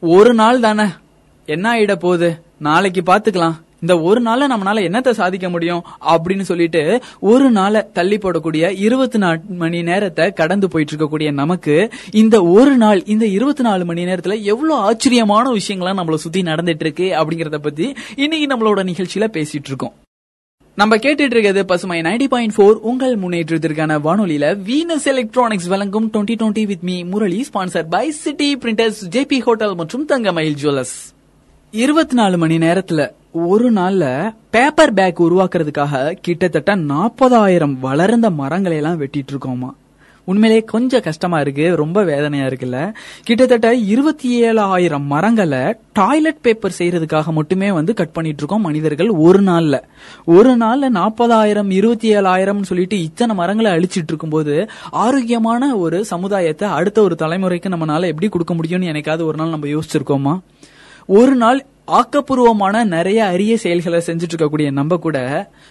ஒரு 0.00 0.34
நாள் 0.34 0.60
தானே. 0.60 0.84
என்ன 1.46 1.72
ஆயிட 1.72 1.94
போகுது? 1.94 2.40
நாளைக்கு 2.58 3.00
பாத்துக்கலாம். 3.00 3.54
இந்த 3.80 4.00
ஒரு 4.00 4.22
நாள்ல 4.22 4.52
நம்மளால 4.56 4.78
என்னத்தை 4.78 5.10
சாதிக்க 5.10 5.48
முடியும்? 5.48 5.84
அப்படின்னு 6.06 6.40
சொல்லிட்டு 6.40 7.00
ஒரு 7.20 7.50
நாளை 7.50 7.82
தள்ளி 7.92 8.16
போடக்கூடிய 8.16 8.78
இருபத்தி 8.78 9.18
நாலு 9.18 9.40
மணி 9.48 9.82
நேரத்தை 9.82 10.32
கடந்து 10.32 10.68
போயிட்டு 10.68 10.96
இருக்கக்கூடிய 10.96 11.32
நமக்கு 11.32 11.90
இந்த 12.10 12.42
ஒரு 12.42 12.76
நாள் 12.76 13.04
இந்த 13.04 13.26
இருபத்தி 13.26 13.62
நாலு 13.62 13.84
மணி 13.84 14.04
நேரத்துல 14.04 14.42
எவ்வளவு 14.42 14.80
ஆச்சரியமான 14.80 15.50
விஷயங்கள்லாம் 15.50 16.00
நம்மள 16.00 16.14
சுத்தி 16.14 16.42
நடந்துட்டு 16.42 16.80
இருக்கு 16.80 17.04
அப்படிங்கறத 17.04 17.56
பத்தி 17.56 17.94
இன்னைக்கு 18.16 18.56
நம்மளோட 18.56 18.78
நிகழ்ச்சியில 18.78 19.26
பேசிட்டு 19.32 19.66
இருக்கோம். 19.66 19.92
நம்ம 20.78 20.96
கேட்டுட்டு 20.96 21.34
இருக்கிறது 21.34 21.60
பசுமை 21.64 21.96
90.4 22.00 22.26
பாயிண்ட் 22.28 22.54
ஃபோர் 22.54 22.76
உங்கள் 22.82 23.14
முன்னேற்றத்திற்கான 23.16 23.92
வானொலியில 24.04 24.46
வீனஸ் 24.66 25.06
எலக்ட்ரானிக்ஸ் 25.06 25.68
வழங்கும் 25.68 26.06
2020 26.08 26.36
twenty 26.40 26.64
with 26.66 26.84
me 26.88 26.96
Murali 27.04 27.40
sponsor 27.48 27.88
by 27.88 28.04
city 28.18 28.48
printers 28.62 29.00
JP 29.14 29.38
hotel 29.40 29.74
மற்றும் 29.74 30.04
தங்கமயில் 30.04 30.58
ஜுவல்லர்ஸ் 30.60 30.94
இருபத்தி 31.74 32.16
நாலு 32.16 32.36
மணி 32.38 32.58
நேரத்துல 32.58 33.00
ஒரு 33.46 33.68
நாள்ல 33.72 34.04
பேப்பர் 34.50 34.94
பேக் 34.94 35.24
உருவாக்குறதுக்காக 35.26 35.96
கிட்டத்தட்ட 36.20 36.74
நாற்பதாயிரம் 36.86 37.76
வளர்ந்த 37.80 38.30
மரங்களை 38.38 38.76
எல்லாம் 38.76 39.00
வெட்டிட்டு 39.00 39.34
இருக்கோமா 39.34 39.70
உண்மையிலே 40.28 40.62
கொஞ்சம் 40.64 41.00
கஷ்டமா 41.00 41.40
இருக்கு 41.40 41.76
ரொம்ப 41.76 42.04
வேதனையா 42.04 42.46
இருக்குல்ல. 42.46 42.78
கிட்டத்தட்ட 43.22 43.74
இருபத்தி 43.74 44.42
ஏழாயிரம் 44.42 45.06
மரங்களை 45.12 45.60
டாய்லெட் 45.92 46.40
பேப்பர் 46.40 46.74
செய்யறதுக்காக 46.78 47.32
மட்டுமே 47.32 47.70
வந்து 47.70 47.94
கட் 47.94 48.12
பண்ணிட்டு 48.12 48.38
இருக்கோம் 48.38 48.62
மனிதர்கள் 48.62 49.08
ஒரு 49.08 49.40
நாள்ல. 49.42 49.76
ஒரு 50.24 50.52
நாள்ல 50.56 50.88
நாற்பதாயிரம் 50.88 51.70
இருபத்தி 51.70 52.14
ஏழாயிரம்னு 52.16 52.68
சொல்லிட்டு 52.70 53.02
இத்தனை 53.02 53.36
மரங்களை 53.36 53.72
அழிச்சிட்டு 53.72 54.10
இருக்கும்போது 54.12 54.68
ஆரோக்கியமான 55.04 55.76
ஒரு 55.76 56.04
சமுதாயத்தை 56.04 56.68
அடுத்த 56.68 57.02
ஒரு 57.02 57.16
தலைமுறைக்கு 57.18 57.68
நம்மளால 57.74 58.06
எப்படி 58.06 58.28
கொடுக்க 58.28 58.54
முடியும்னு 58.54 58.90
எனக்காவது 58.92 59.24
ஒரு 59.24 59.36
நாள் 59.36 59.48
நம்ம 59.48 59.66
யோசிச்சிருக்கோமா? 59.66 60.38
ஒரு 61.10 61.34
நாள் 61.34 61.66
ஆக்கப்பூர்வமான 61.86 62.84
நிறைய 62.84 63.24
அரிய 63.24 63.56
செயல்களை 63.56 64.02
செஞ்சுட்டு 64.06 64.34
இருக்கக்கூடிய 64.38 64.70
நம்ம 64.70 64.96
கூட 64.96 65.18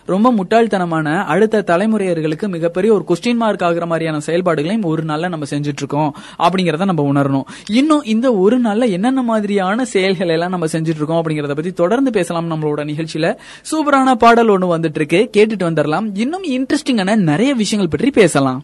ரொம்ப 0.05 0.33
முட்டாள்தனமான 0.33 1.25
அடுத்த 1.25 1.63
தலைமுறையர்களுக்கு 1.67 2.47
மிகப்பெரிய 2.47 2.93
ஒரு 2.93 3.03
கொஸ்டின் 3.07 3.35
மார்க் 3.35 3.61
ஆகுற 3.61 3.85
மாதிரியான 3.85 4.19
செயல்பாடுகளையும் 4.19 4.85
ஒரு 4.85 5.03
நாள்ல 5.03 5.29
நம்ம 5.29 5.45
செஞ்சுட்டு 5.49 5.81
இருக்கோம் 5.83 6.15
அப்படிங்கறத 6.39 6.85
நம்ம 6.85 7.03
உணரணும். 7.11 7.43
இன்னும் 7.69 8.01
இந்த 8.03 8.33
ஒரு 8.33 8.61
நாள்ல 8.61 8.89
என்னென்ன 8.89 9.21
மாதிரியான 9.21 9.85
செயல்களை 9.85 10.33
எல்லாம் 10.33 10.49
நம்ம 10.49 10.65
செஞ்சுட்டு 10.65 11.01
இருக்கோம் 11.01 11.23
அப்படிங்கறத 11.23 11.55
பத்தி 11.55 11.71
தொடர்ந்து 11.71 12.11
பேசலாம் 12.11 12.51
நம்மளோட 12.51 12.83
நிகழ்ச்சியில. 12.91 13.37
சூப்பரான 13.71 14.15
பாடல் 14.15 14.49
ஒண்ணு 14.49 14.73
வந்துட்டு 14.75 14.99
இருக்கு 15.01 15.29
கேட்டுட்டு 15.37 15.67
வந்துடலாம். 15.69 16.09
இன்னும் 16.13 16.43
இன்ட்ரெஸ்டிங்கான 16.43 17.15
நிறைய 17.15 17.53
விஷயங்கள் 17.53 17.99
பற்றி 17.99 18.21
பேசலாம். 18.21 18.63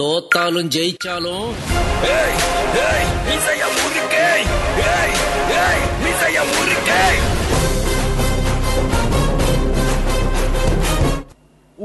தோத்தாலும் 0.00 0.70
ஜெயிச்சாலும் 0.76 1.48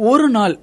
ஒரு 0.09 0.27
நாள் 0.29 0.55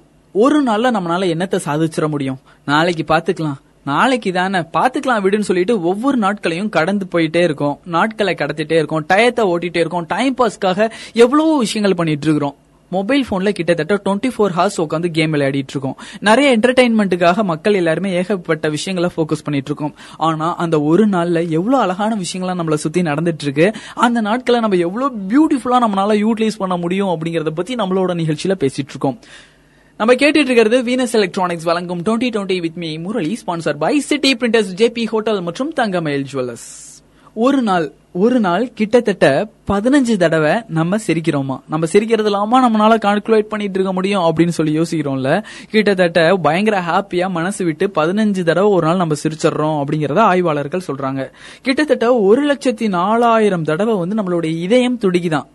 ஒரு 0.45 0.57
நாள்ல 0.63 0.89
நம்மளால 0.95 1.25
என்னத்தை 1.33 1.59
சாதிச்சிட 1.65 2.07
முடியும்? 2.09 2.39
நாளைக்கு 2.65 3.03
பாத்துக்கலாம். 3.13 3.59
நாளைக்கு 3.83 4.31
தானே 4.31 4.59
பாத்துக்கலாம் 4.59 5.23
விடுன்னு 5.25 5.47
சொல்லிட்டு 5.49 5.81
ஒவ்வொரு 5.81 6.17
நாட்களையும் 6.17 6.69
கடந்து 6.69 7.05
போயிட்டே 7.11 7.43
இருக்கோம். 7.43 7.79
நாட்களை 7.85 8.33
கடத்திட்டே 8.37 8.77
இருக்கோம். 8.77 9.05
டயத்தை 9.13 9.43
ஓட்டிட்டே 9.51 9.79
இருக்கோம். 9.83 10.05
டைம் 10.05 10.35
பாஸ்க்காக 10.37 10.91
எவ்வளவோ 11.13 11.57
விஷயங்கள் 11.57 11.97
பண்ணிட்டு 11.97 12.27
இருக்கிறோம். 12.27 12.55
மொபைல் 12.91 13.25
போன்ல 13.29 13.49
கிட்டத்தட்ட 13.51 13.95
டுவெண்ட்டி 14.05 14.29
ஃபோர் 14.33 14.53
ஹவர்ஸ் 14.53 14.79
உட்காந்து 14.81 15.11
கேம் 15.11 15.33
விளையாடிட்டு 15.33 15.69
இருக்கோம் 15.69 15.95
நிறைய 16.19 16.57
என்டர்டைன்மெண்ட்டுக்காக 16.57 17.43
மக்கள் 17.43 17.73
எல்லாருமே 17.73 18.11
ஏகப்பட்ட 18.13 18.69
விஷயங்களை 18.69 19.09
ஃபோக்கஸ் 19.15 19.43
பண்ணிட்டு 19.43 19.67
இருக்கோம் 19.67 19.93
ஆனா 20.27 20.55
அந்த 20.55 20.81
ஒரு 20.81 21.07
நாள்ல 21.07 21.49
எவ்வளவு 21.51 21.81
அழகான 21.81 22.15
விஷயங்கள்லாம் 22.15 22.59
நம்மளை 22.61 22.73
சுத்தி 22.75 23.01
நடந்துட்டு 23.01 23.43
இருக்கு 23.43 23.67
அந்த 23.99 24.21
நாட்களை 24.21 24.59
நம்ம 24.59 24.75
எவ்வளவு 24.81 25.15
பியூட்டிஃபுல்லா 25.29 25.79
நம்மளால 25.85 26.17
யூட்டிலைஸ் 26.23 26.57
பண்ண 26.57 26.77
முடியும் 26.77 27.09
அப்படிங்கறத 27.09 27.53
பத்தி 27.53 27.75
நம்மளோட 27.75 28.13
நிகழ்ச்சியில 28.15 28.55
பேசிட்டு 28.59 28.89
இருக்கோம் 28.89 29.19
நம்ம 29.99 30.13
கேட்டுட்டு 30.13 30.49
இருக்கிறது 30.49 30.83
வீனஸ் 30.83 31.13
எலக்ட்ரானிக்ஸ் 31.13 31.63
வழங்கும் 31.63 32.01
2020 32.01 32.33
twenty 32.35 32.59
with 32.59 32.77
me 32.77 32.97
Murali 32.97 33.37
sponsor 33.41 33.77
by 33.77 33.99
city 33.99 34.35
printers 34.35 34.73
JP 34.75 35.07
hotel 35.07 35.41
மற்றும் 35.41 35.71
தங்கமயில் 35.73 36.25
ஜுவல்லர்ஸ் 36.31 36.67
ஒரு 37.35 37.61
நாள் 37.61 37.85
ஒரு 38.17 38.39
நாள் 38.39 38.73
கிட்டத்தட்ட 38.73 39.49
பதினஞ்சு 39.67 40.17
தடவை 40.17 40.61
நம்ம 40.67 40.97
சிரிக்கிறோமா? 41.07 41.59
நம்ம 41.69 41.85
சிரிக்கிறது 41.85 42.29
இல்லாமல் 42.29 42.63
நம்மளால 42.63 42.99
கால்குலேட் 42.99 43.41
பண்ணிட்டு 43.41 43.73
இருக்க 43.73 43.93
முடியும் 43.93 44.21
அப்படின்னு 44.21 44.47
சொல்லி 44.47 44.79
யோசிக்கிறோம்ல. 44.79 45.43
கிட்டத்தட்ட 45.69 46.35
பயங்கர 46.35 46.81
ஹாப்பியா 46.81 47.29
மனசு 47.29 47.65
விட்டு 47.65 47.91
பதினஞ்சு 47.95 48.43
தடவை 48.43 48.71
ஒரு 48.71 48.87
நாள் 48.87 48.97
நம்ம 48.97 49.15
சிரிச்சிடுறோம் 49.23 49.83
அப்படிங்கறத 49.83 50.17
ஆய்வாளர்கள் 50.17 50.81
சொல்றாங்க. 50.87 51.31
கிட்டத்தட்ட 51.61 52.15
ஒரு 52.15 52.53
லட்சத்தி 52.53 52.87
நாலாயிரம் 52.87 53.63
தடவை 53.63 53.95
வந்து 53.95 54.15
நம்மளுடைய 54.15 54.57
இதயம் 54.57 54.99
துடிக்குதான். 54.99 55.45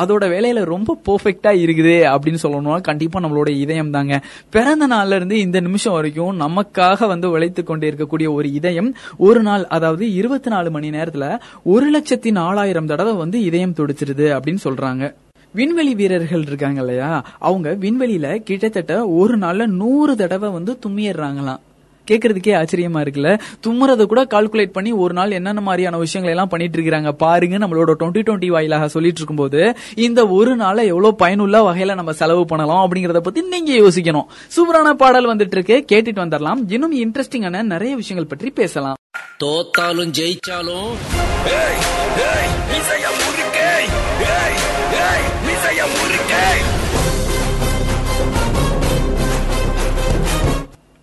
அதோட 0.00 0.24
வேலையில 0.34 0.64
ரொம்ப 0.64 0.98
பெர்ஃபெக்டா 1.06 1.52
இருக்குது 1.64 1.96
அப்படின்னு 2.14 2.38
சொல்லணும்னா 2.42 2.80
கண்டிப்பா 2.80 3.20
நம்மளோட 3.20 3.48
இதயம் 3.48 3.90
தாங்க. 3.90 4.20
பிறந்த 4.50 4.88
நாள்ல 4.88 5.14
இருந்து 5.14 5.38
இந்த 5.38 5.60
நிமிஷம் 5.60 5.92
வரைக்கும் 5.92 6.40
நமக்காக 6.40 7.06
வந்து 7.06 7.30
உழைத்து 7.30 7.64
கொண்டு 7.64 7.90
இருக்கக்கூடிய 7.90 8.32
ஒரு 8.32 8.52
இதயம் 8.52 8.94
ஒரு 9.16 9.42
நாள் 9.42 9.66
அதாவது 9.66 10.12
இருபத்தி 10.12 10.50
நாலு 10.50 10.70
மணி 10.70 10.90
நேரத்துல 10.90 11.38
ஒரு 11.64 11.86
லட்சத்தி 11.98 12.30
நாலாயிரம் 12.30 12.86
தடவை 12.86 13.12
வந்து 13.12 13.42
இதயம் 13.42 13.74
துடிச்சிருது 13.76 14.26
அப்படின்னு 14.36 14.58
சொல்றாங்க. 14.64 15.14
விண்வெளி 15.54 15.94
வீரர்கள் 15.94 16.42
இருக்காங்க 16.42 16.80
இல்லையா? 16.80 17.24
அவங்க 17.38 17.76
விண்வெளியில 17.80 18.36
கிட்டத்தட்ட 18.36 19.06
ஒரு 19.08 19.38
நாள்ல 19.38 19.66
நூறு 19.66 20.16
தடவை 20.16 20.50
வந்து 20.50 20.78
தும்மிடுறாங்களாம் 20.86 21.62
கேக்குறதுக்கே 22.10 22.54
ஆச்சரியமா 22.60 23.00
இருக்குல்ல? 23.04 23.38
தும்முறத 23.66 24.04
கூட 24.04 24.24
கால்குலேட் 24.24 24.72
பண்ணி 24.72 24.92
ஒரு 24.92 25.14
நாள் 25.14 25.30
என்னென்ன 25.30 25.60
மாதிரியான 25.60 25.98
விஷயங்களை 25.98 26.36
எல்லாம் 26.36 26.50
பண்ணிட்டு 26.50 26.78
இருக்காங்க 26.78 27.12
பாருங்க 27.12 27.58
நம்மளோட 27.58 27.94
டுவெண்ட்டி 27.98 28.22
டுவெண்ட்டி 28.26 28.46
வாயிலாக 28.46 28.88
சொல்லிட்டு 28.88 29.16
இருக்கும்போது 29.16 29.76
இந்த 29.94 30.26
ஒரு 30.26 30.56
நாளை 30.56 30.86
எவ்வளவு 30.86 31.14
பயனுள்ள 31.14 31.72
வகையில 31.72 31.94
நம்ம 31.94 32.12
செலவு 32.12 32.44
பண்ணலாம் 32.44 32.90
அப்படிங்கறத 32.90 33.18
பத்தி 33.18 33.42
நீங்க 33.42 33.72
யோசிக்கணும். 33.72 34.26
சூப்பரான 34.56 34.90
பாடல் 34.90 35.36
வந்துட்டு 35.36 35.56
இருக்கு. 35.58 35.84
கேட்டுட்டு 35.92 36.22
வந்துடலாம். 36.24 36.72
இன்னும் 36.72 36.96
இன்ட்ரெஸ்டிங்கான 36.98 37.62
நிறைய 37.62 37.96
விஷயங்கள் 37.96 38.36
பற்றி 38.36 38.50
பேசலாம். 38.50 38.96
தோத்தாலும் 39.44 40.12
ஜெயிச்சாலும் 40.18 40.90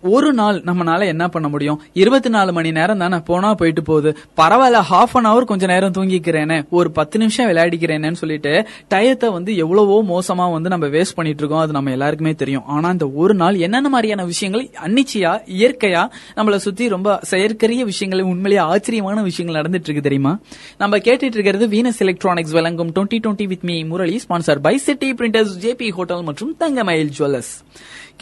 ஒரு 0.02 0.32
நாள் 0.32 0.60
நம்மளால 0.60 1.06
என்ன 1.06 1.28
பண்ண 1.28 1.48
முடியும்? 1.48 1.82
இருபத்தி 1.92 2.28
நாலு 2.28 2.52
மணி 2.52 2.70
நேரம் 2.70 2.98
தானே 2.98 3.18
போனா 3.18 3.54
போயிட்டு 3.54 3.82
போகுது. 3.82 4.16
பரவாயில்ல 4.36 4.82
ஹாஃப் 4.90 5.12
அன் 5.12 5.24
அவர் 5.24 5.44
கொஞ்ச 5.44 5.66
நேரம் 5.66 5.92
தூங்கிக்கிறேனே 5.92 6.68
ஒரு 6.68 6.90
பத்து 6.90 7.18
நிமிஷம் 7.18 7.46
விளையாடிக்கிறேனேன்னு 7.46 8.12
சொல்லிட்டு 8.12 8.66
டயத்தை 8.90 9.32
வந்து 9.32 9.56
எவ்வளவோ 9.56 10.02
மோசமா 10.02 10.52
வந்து 10.52 10.68
நம்ம 10.68 10.86
வேஸ்ட் 10.86 11.14
பண்ணிட்டு 11.14 11.38
இருக்கோம். 11.38 11.62
அது 11.62 11.72
நம்ம 11.72 11.90
எல்லாருக்குமே 11.90 12.34
தெரியும். 12.34 12.64
ஆனா 12.64 12.90
இந்த 12.90 13.08
ஒரு 13.08 13.34
நாள் 13.34 13.54
என்னென்ன 13.54 13.88
மாதிரியான 13.88 14.24
விஷயங்கள்? 14.24 14.70
அன்னிச்சையா 14.86 15.40
இயற்கையா? 15.58 16.10
நம்மள 16.36 16.56
சுத்தி 16.56 16.88
ரொம்ப 16.88 17.18
செயற்கரிய 17.22 17.84
விஷயங்கள் 17.84 18.24
உண்மையிலேயே 18.24 18.68
ஆச்சரியமான 18.68 19.22
விஷயங்கள் 19.22 19.62
நடந்துட்டு 19.62 19.68
இருக்கு 19.68 20.00
தெரியுமா? 20.00 20.38
நம்ம 20.78 20.98
கேட்டுட்டு 20.98 21.24
இருக்கிறது 21.24 21.66
வீனஸ் 21.66 21.98
எலக்ட்ரானிக்ஸ் 21.98 22.50
வழங்கும் 22.50 22.92
twenty 22.92 23.20
twenty 23.22 23.46
with 23.46 23.62
me 23.62 23.84
Murali 23.84 24.20
sponsor 24.28 24.58
by 24.58 24.76
city 24.76 25.12
printers 25.12 25.54
JP 25.60 25.92
hotel 25.92 26.22
மற்றும் 26.22 26.56
தங்கமயில் 26.56 27.10
ஜுவல்லர்ஸ் 27.18 27.64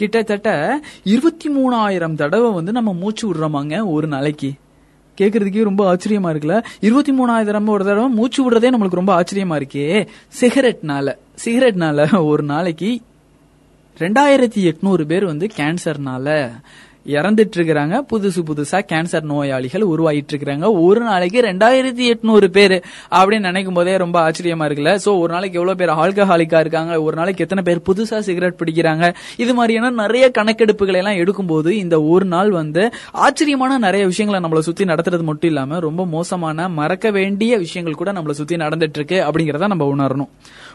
கிட்டத்தட்ட 0.01 0.79
இருபத்தி 1.03 1.49
மூணாயிரம் 1.49 2.15
தடவை 2.15 2.51
வந்து 2.51 2.71
நம்ம 2.71 2.93
மூச்சு 2.93 3.33
விடுறோமாங்க 3.33 3.91
ஒரு 3.91 4.07
நாளைக்கு. 4.07 4.51
கேக்குறதுக்கே 5.17 5.63
ரொம்ப 5.63 5.95
ஆச்சரியமா 5.95 6.31
இருக்குல்ல? 6.33 6.63
இருபத்தி 6.79 7.11
மூணாயிரம் 7.11 7.65
ஒரு 7.65 7.85
தடவை 7.85 8.09
மூச்சு 8.09 8.51
விடுறதே 8.51 8.63
நம்மளுக்கு 8.63 8.95
ரொம்ப 8.95 9.23
ஆச்சரியமா 9.23 9.61
இருக்கே. 9.61 10.07
சிகரெட்னால 10.41 11.15
சிகரெட்னால 11.45 12.25
ஒரு 12.25 12.43
நாளைக்கு 12.43 13.01
ரெண்டாயிரத்தி 13.99 14.71
எட்நூறு 14.71 15.05
பேர் 15.05 15.25
வந்து 15.25 15.47
கேன்சர்னால 15.55 16.51
இறந்துட்டு 17.07 17.57
இருக்கிறாங்க 17.57 18.05
புதுசு 18.11 18.41
புதுசா 18.45 18.79
கேன்சர் 18.91 19.21
நோயாளிகள் 19.21 19.81
உருவாகிட்டு 19.81 20.33
இருக்கிறாங்க 20.33 20.81
ஒரு 20.81 21.01
நாளைக்கு 21.01 21.41
ரெண்டாயிரத்தி 21.41 22.13
எட்நூறு 22.13 22.47
பேர் 22.47 22.83
அப்படின்னு 23.11 23.39
நினைக்கும் 23.39 23.73
போதே 23.73 23.97
ரொம்ப 23.97 24.31
ஆச்சரியமா 24.31 24.65
இருக்குல்ல. 24.67 24.99
சோ 25.05 25.19
ஒரு 25.19 25.33
நாளைக்கு 25.33 25.59
எவ்வளவு 25.59 25.75
பேர் 25.75 25.89
ஆல்கஹாலிக்கா 25.89 26.59
இருக்காங்க? 26.59 27.01
ஒரு 27.01 27.15
நாளைக்கு 27.15 27.43
எத்தனை 27.43 27.63
பேர் 27.63 27.81
புதுசா 27.89 28.19
சிகரெட் 28.19 28.59
பிடிக்கிறாங்க? 28.65 29.13
இது 29.37 29.53
மாதிரியான 29.53 29.89
நிறைய 29.89 30.31
கணக்கெடுப்புகளை 30.37 30.95
எல்லாம் 30.95 31.13
எடுக்கும்போது 31.13 31.69
இந்த 31.69 32.01
ஒரு 32.01 32.25
நாள் 32.25 32.51
வந்து 32.51 32.91
ஆச்சரியமான 33.11 33.77
நிறைய 33.77 34.05
விஷயங்களை 34.05 34.49
நம்மளை 34.49 34.59
சுத்தி 34.59 34.85
நடத்துறது 34.85 35.23
மட்டும் 35.23 35.49
இல்லாம 35.49 35.79
ரொம்ப 35.79 36.05
மோசமான 36.05 36.69
மறக்க 36.69 37.11
வேண்டிய 37.11 37.57
விஷயங்கள் 37.57 37.95
கூட 37.95 38.11
நம்மளை 38.11 38.31
சுத்தி 38.31 38.55
நடந்துட்டு 38.55 38.99
இருக்கு 39.01 39.23
அப்படிங்கறத 39.23 39.67
நம்ம 39.67 39.95
உணரணும். 39.95 40.29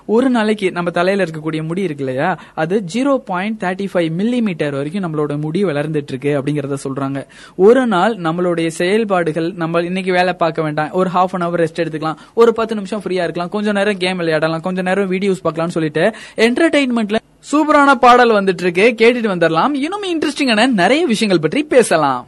ஒரு 0.07 0.31
நாளைக்கு 0.31 0.73
நம்ம 0.73 0.91
தலையில 0.91 1.25
இருக்கக்கூடிய 1.25 1.67
முடி 1.67 1.83
இருக்கு 1.83 2.05
இல்லையா? 2.05 2.39
அது 2.55 2.85
zero 2.95 3.17
point 3.17 3.63
thirty 3.63 3.87
five 3.95 4.11
millimetre 4.43 4.75
வரைக்கும் 4.75 5.05
நம்மளோட 5.05 5.41
முடி 5.41 5.65
வளர்ந்துட்டு 5.65 6.15
இருக்கு 6.17 6.33
அப்படிங்கறத 6.41 6.77
சொல்றாங்க. 6.85 7.27
ஒரு 7.57 7.87
நாள் 7.87 8.17
நம்மளுடைய 8.17 8.67
செயல்பாடுகள் 8.67 9.53
நம்ம 9.53 9.83
இன்னைக்கு 9.83 10.13
வேலை 10.13 10.33
பார்க்க 10.33 10.63
வேண்டாம். 10.63 10.91
ஒரு 10.91 11.11
ஹாஃப் 11.15 11.35
அன் 11.37 11.41
அவர் 11.41 11.61
ரெஸ்ட் 11.61 11.81
எடுத்துக்கலாம். 11.83 12.17
ஒரு 12.35 12.53
பத்து 12.53 12.75
நிமிஷம் 12.75 13.03
ஃப்ரீயா 13.05 13.23
இருக்கலாம். 13.23 13.49
கொஞ்ச 13.49 13.73
நேரம் 13.73 13.97
கேம் 13.97 14.17
விளையாடலாம். 14.17 14.61
கொஞ்ச 14.61 14.83
நேரம் 14.83 15.13
வீடியோஸ் 15.13 15.45
பார்க்கலாம்னு 15.45 15.77
சொல்லிட்டு 15.77 16.15
என்டர்டைன்மெண்ட்ல 16.37 17.17
சூப்பரான 17.53 17.95
பாடல் 17.95 18.31
வந்துட்டு 18.31 18.67
இருக்கு. 18.67 18.95
கேட்டுட்டு 18.99 19.33
வந்துடலாம். 19.35 19.75
இன்னும் 19.75 20.07
இன்ட்ரெஸ்டிங்கான 20.13 20.73
நிறைய 20.73 21.07
விஷயங்கள் 21.07 21.51
பற்றி 21.51 21.63
பேசலாம். 21.65 22.27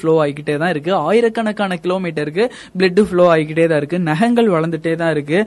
ஃப்ளோ 0.00 0.14
ஆகிக்கிட்டே 0.24 0.56
தான் 0.62 0.72
இருக்கு. 0.74 0.92
ஆயிரக்கணக்கான 1.08 1.78
கிலோமீட்டருக்கு 1.84 2.46
பிளட் 2.78 3.00
ஃப்ளோ 3.10 3.26
ஆகிக்கிட்டே 3.34 3.66
தான் 3.72 3.80
இருக்கு. 3.82 4.00
நகங்கள் 4.10 4.48
வளர்ந்துட்டே 4.56 4.94
தான் 5.02 5.12
இருக்கு. 5.16 5.38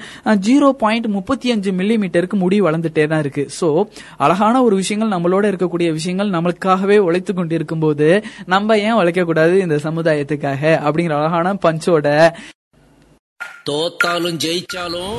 ஜீரோ 0.48 0.70
பாயிண்ட் 0.84 1.08
முப்பத்தி 1.18 1.52
அஞ்சு 1.56 1.74
மில்லி 1.80 1.98
மீட்டருக்கு 2.04 2.40
முடி 2.44 2.60
வளர்ந்துட்டே 2.68 3.06
தான் 3.14 3.24
இருக்கு. 3.26 3.46
சோ 3.60 3.70
அழகான 4.26 4.64
ஒரு 4.68 4.76
விஷயங்கள் 4.82 5.14
நம்மளோட 5.16 5.46
இருக்கக்கூடிய 5.52 5.92
விஷயங்கள் 6.00 6.34
நம்மளுக்காகவே 6.38 6.98
உழைத்து 7.08 7.34
கொண்டு 7.34 7.56
இருக்கும்போது 7.60 8.10
நம்ம 8.54 8.78
ஏன் 8.88 9.00
உழைக்க 9.02 9.24
கூடாது 9.30 9.56
இந்த 9.68 9.80
சமுதாயத்துக்காக 9.88 10.62
அப்படிங்கிற 10.86 11.16
அழகான 11.22 11.54
பஞ்சோட 11.66 12.08
தோத்தாலும் 13.70 14.38
ஜெயிச்சாலும் 14.44 15.16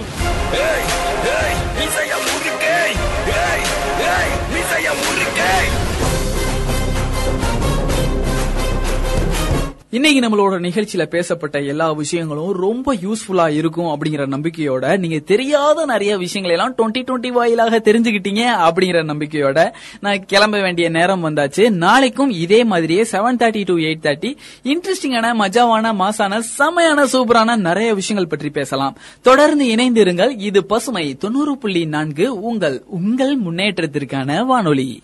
இன்னைக்கு 9.90 10.20
நம்மளோட 10.20 10.54
நிகழ்ச்சியில 10.60 11.04
பேசப்பட்ட 11.04 11.56
எல்லா 11.62 11.92
விஷயங்களும் 11.92 12.52
ரொம்ப 12.52 12.94
யூஸ்ஃபுல்லா 12.94 13.44
இருக்கும் 13.54 13.90
அப்படிங்கிற 13.90 14.24
நம்பிக்கையோட 14.32 14.98
நீங்க 14.98 15.18
தெரியாத 15.18 15.84
நிறைய 15.86 16.12
விஷயங்களை 16.18 16.54
எல்லாம் 16.56 16.74
டுவெண்ட்டி 16.78 17.02
டுவெண்ட்டி 17.08 17.30
வாயிலாக 17.36 17.78
தெரிஞ்சுக்கிட்டீங்க 17.78 18.42
அப்படிங்கிற 18.66 19.02
நம்பிக்கையோட 19.12 19.58
நான் 20.00 20.24
கிளம்ப 20.24 20.60
வேண்டிய 20.60 20.88
நேரம் 20.88 21.24
வந்தாச்சு. 21.26 21.64
நாளைக்கும் 21.84 22.32
இதே 22.44 22.60
மாதிரியே 22.64 23.02
seven 23.12 23.40
thirty 23.42 23.64
to 23.64 23.76
eight 23.86 24.04
thirty 24.06 24.32
இன்ட்ரெஸ்டிங்கான 24.72 25.30
மஜாவான 25.42 25.94
மாசான 26.02 26.42
செமையான 26.58 27.06
சூப்பரான 27.12 27.56
நிறைய 27.68 27.94
விஷயங்கள் 27.94 28.30
பற்றி 28.34 28.50
பேசலாம். 28.50 28.96
தொடர்ந்து 29.22 29.66
இணைந்திருங்கள். 29.76 30.34
இது 30.50 30.62
பசுமை 30.64 31.06
தொண்ணூறு 31.14 31.58
புள்ளி 31.58 31.84
நான்கு 31.96 32.28
உங்கள் 32.40 32.78
உங்கள் 33.00 33.34
முன்னேற்றத்திற்கான 33.40 34.44
வானொலி. 34.44 34.90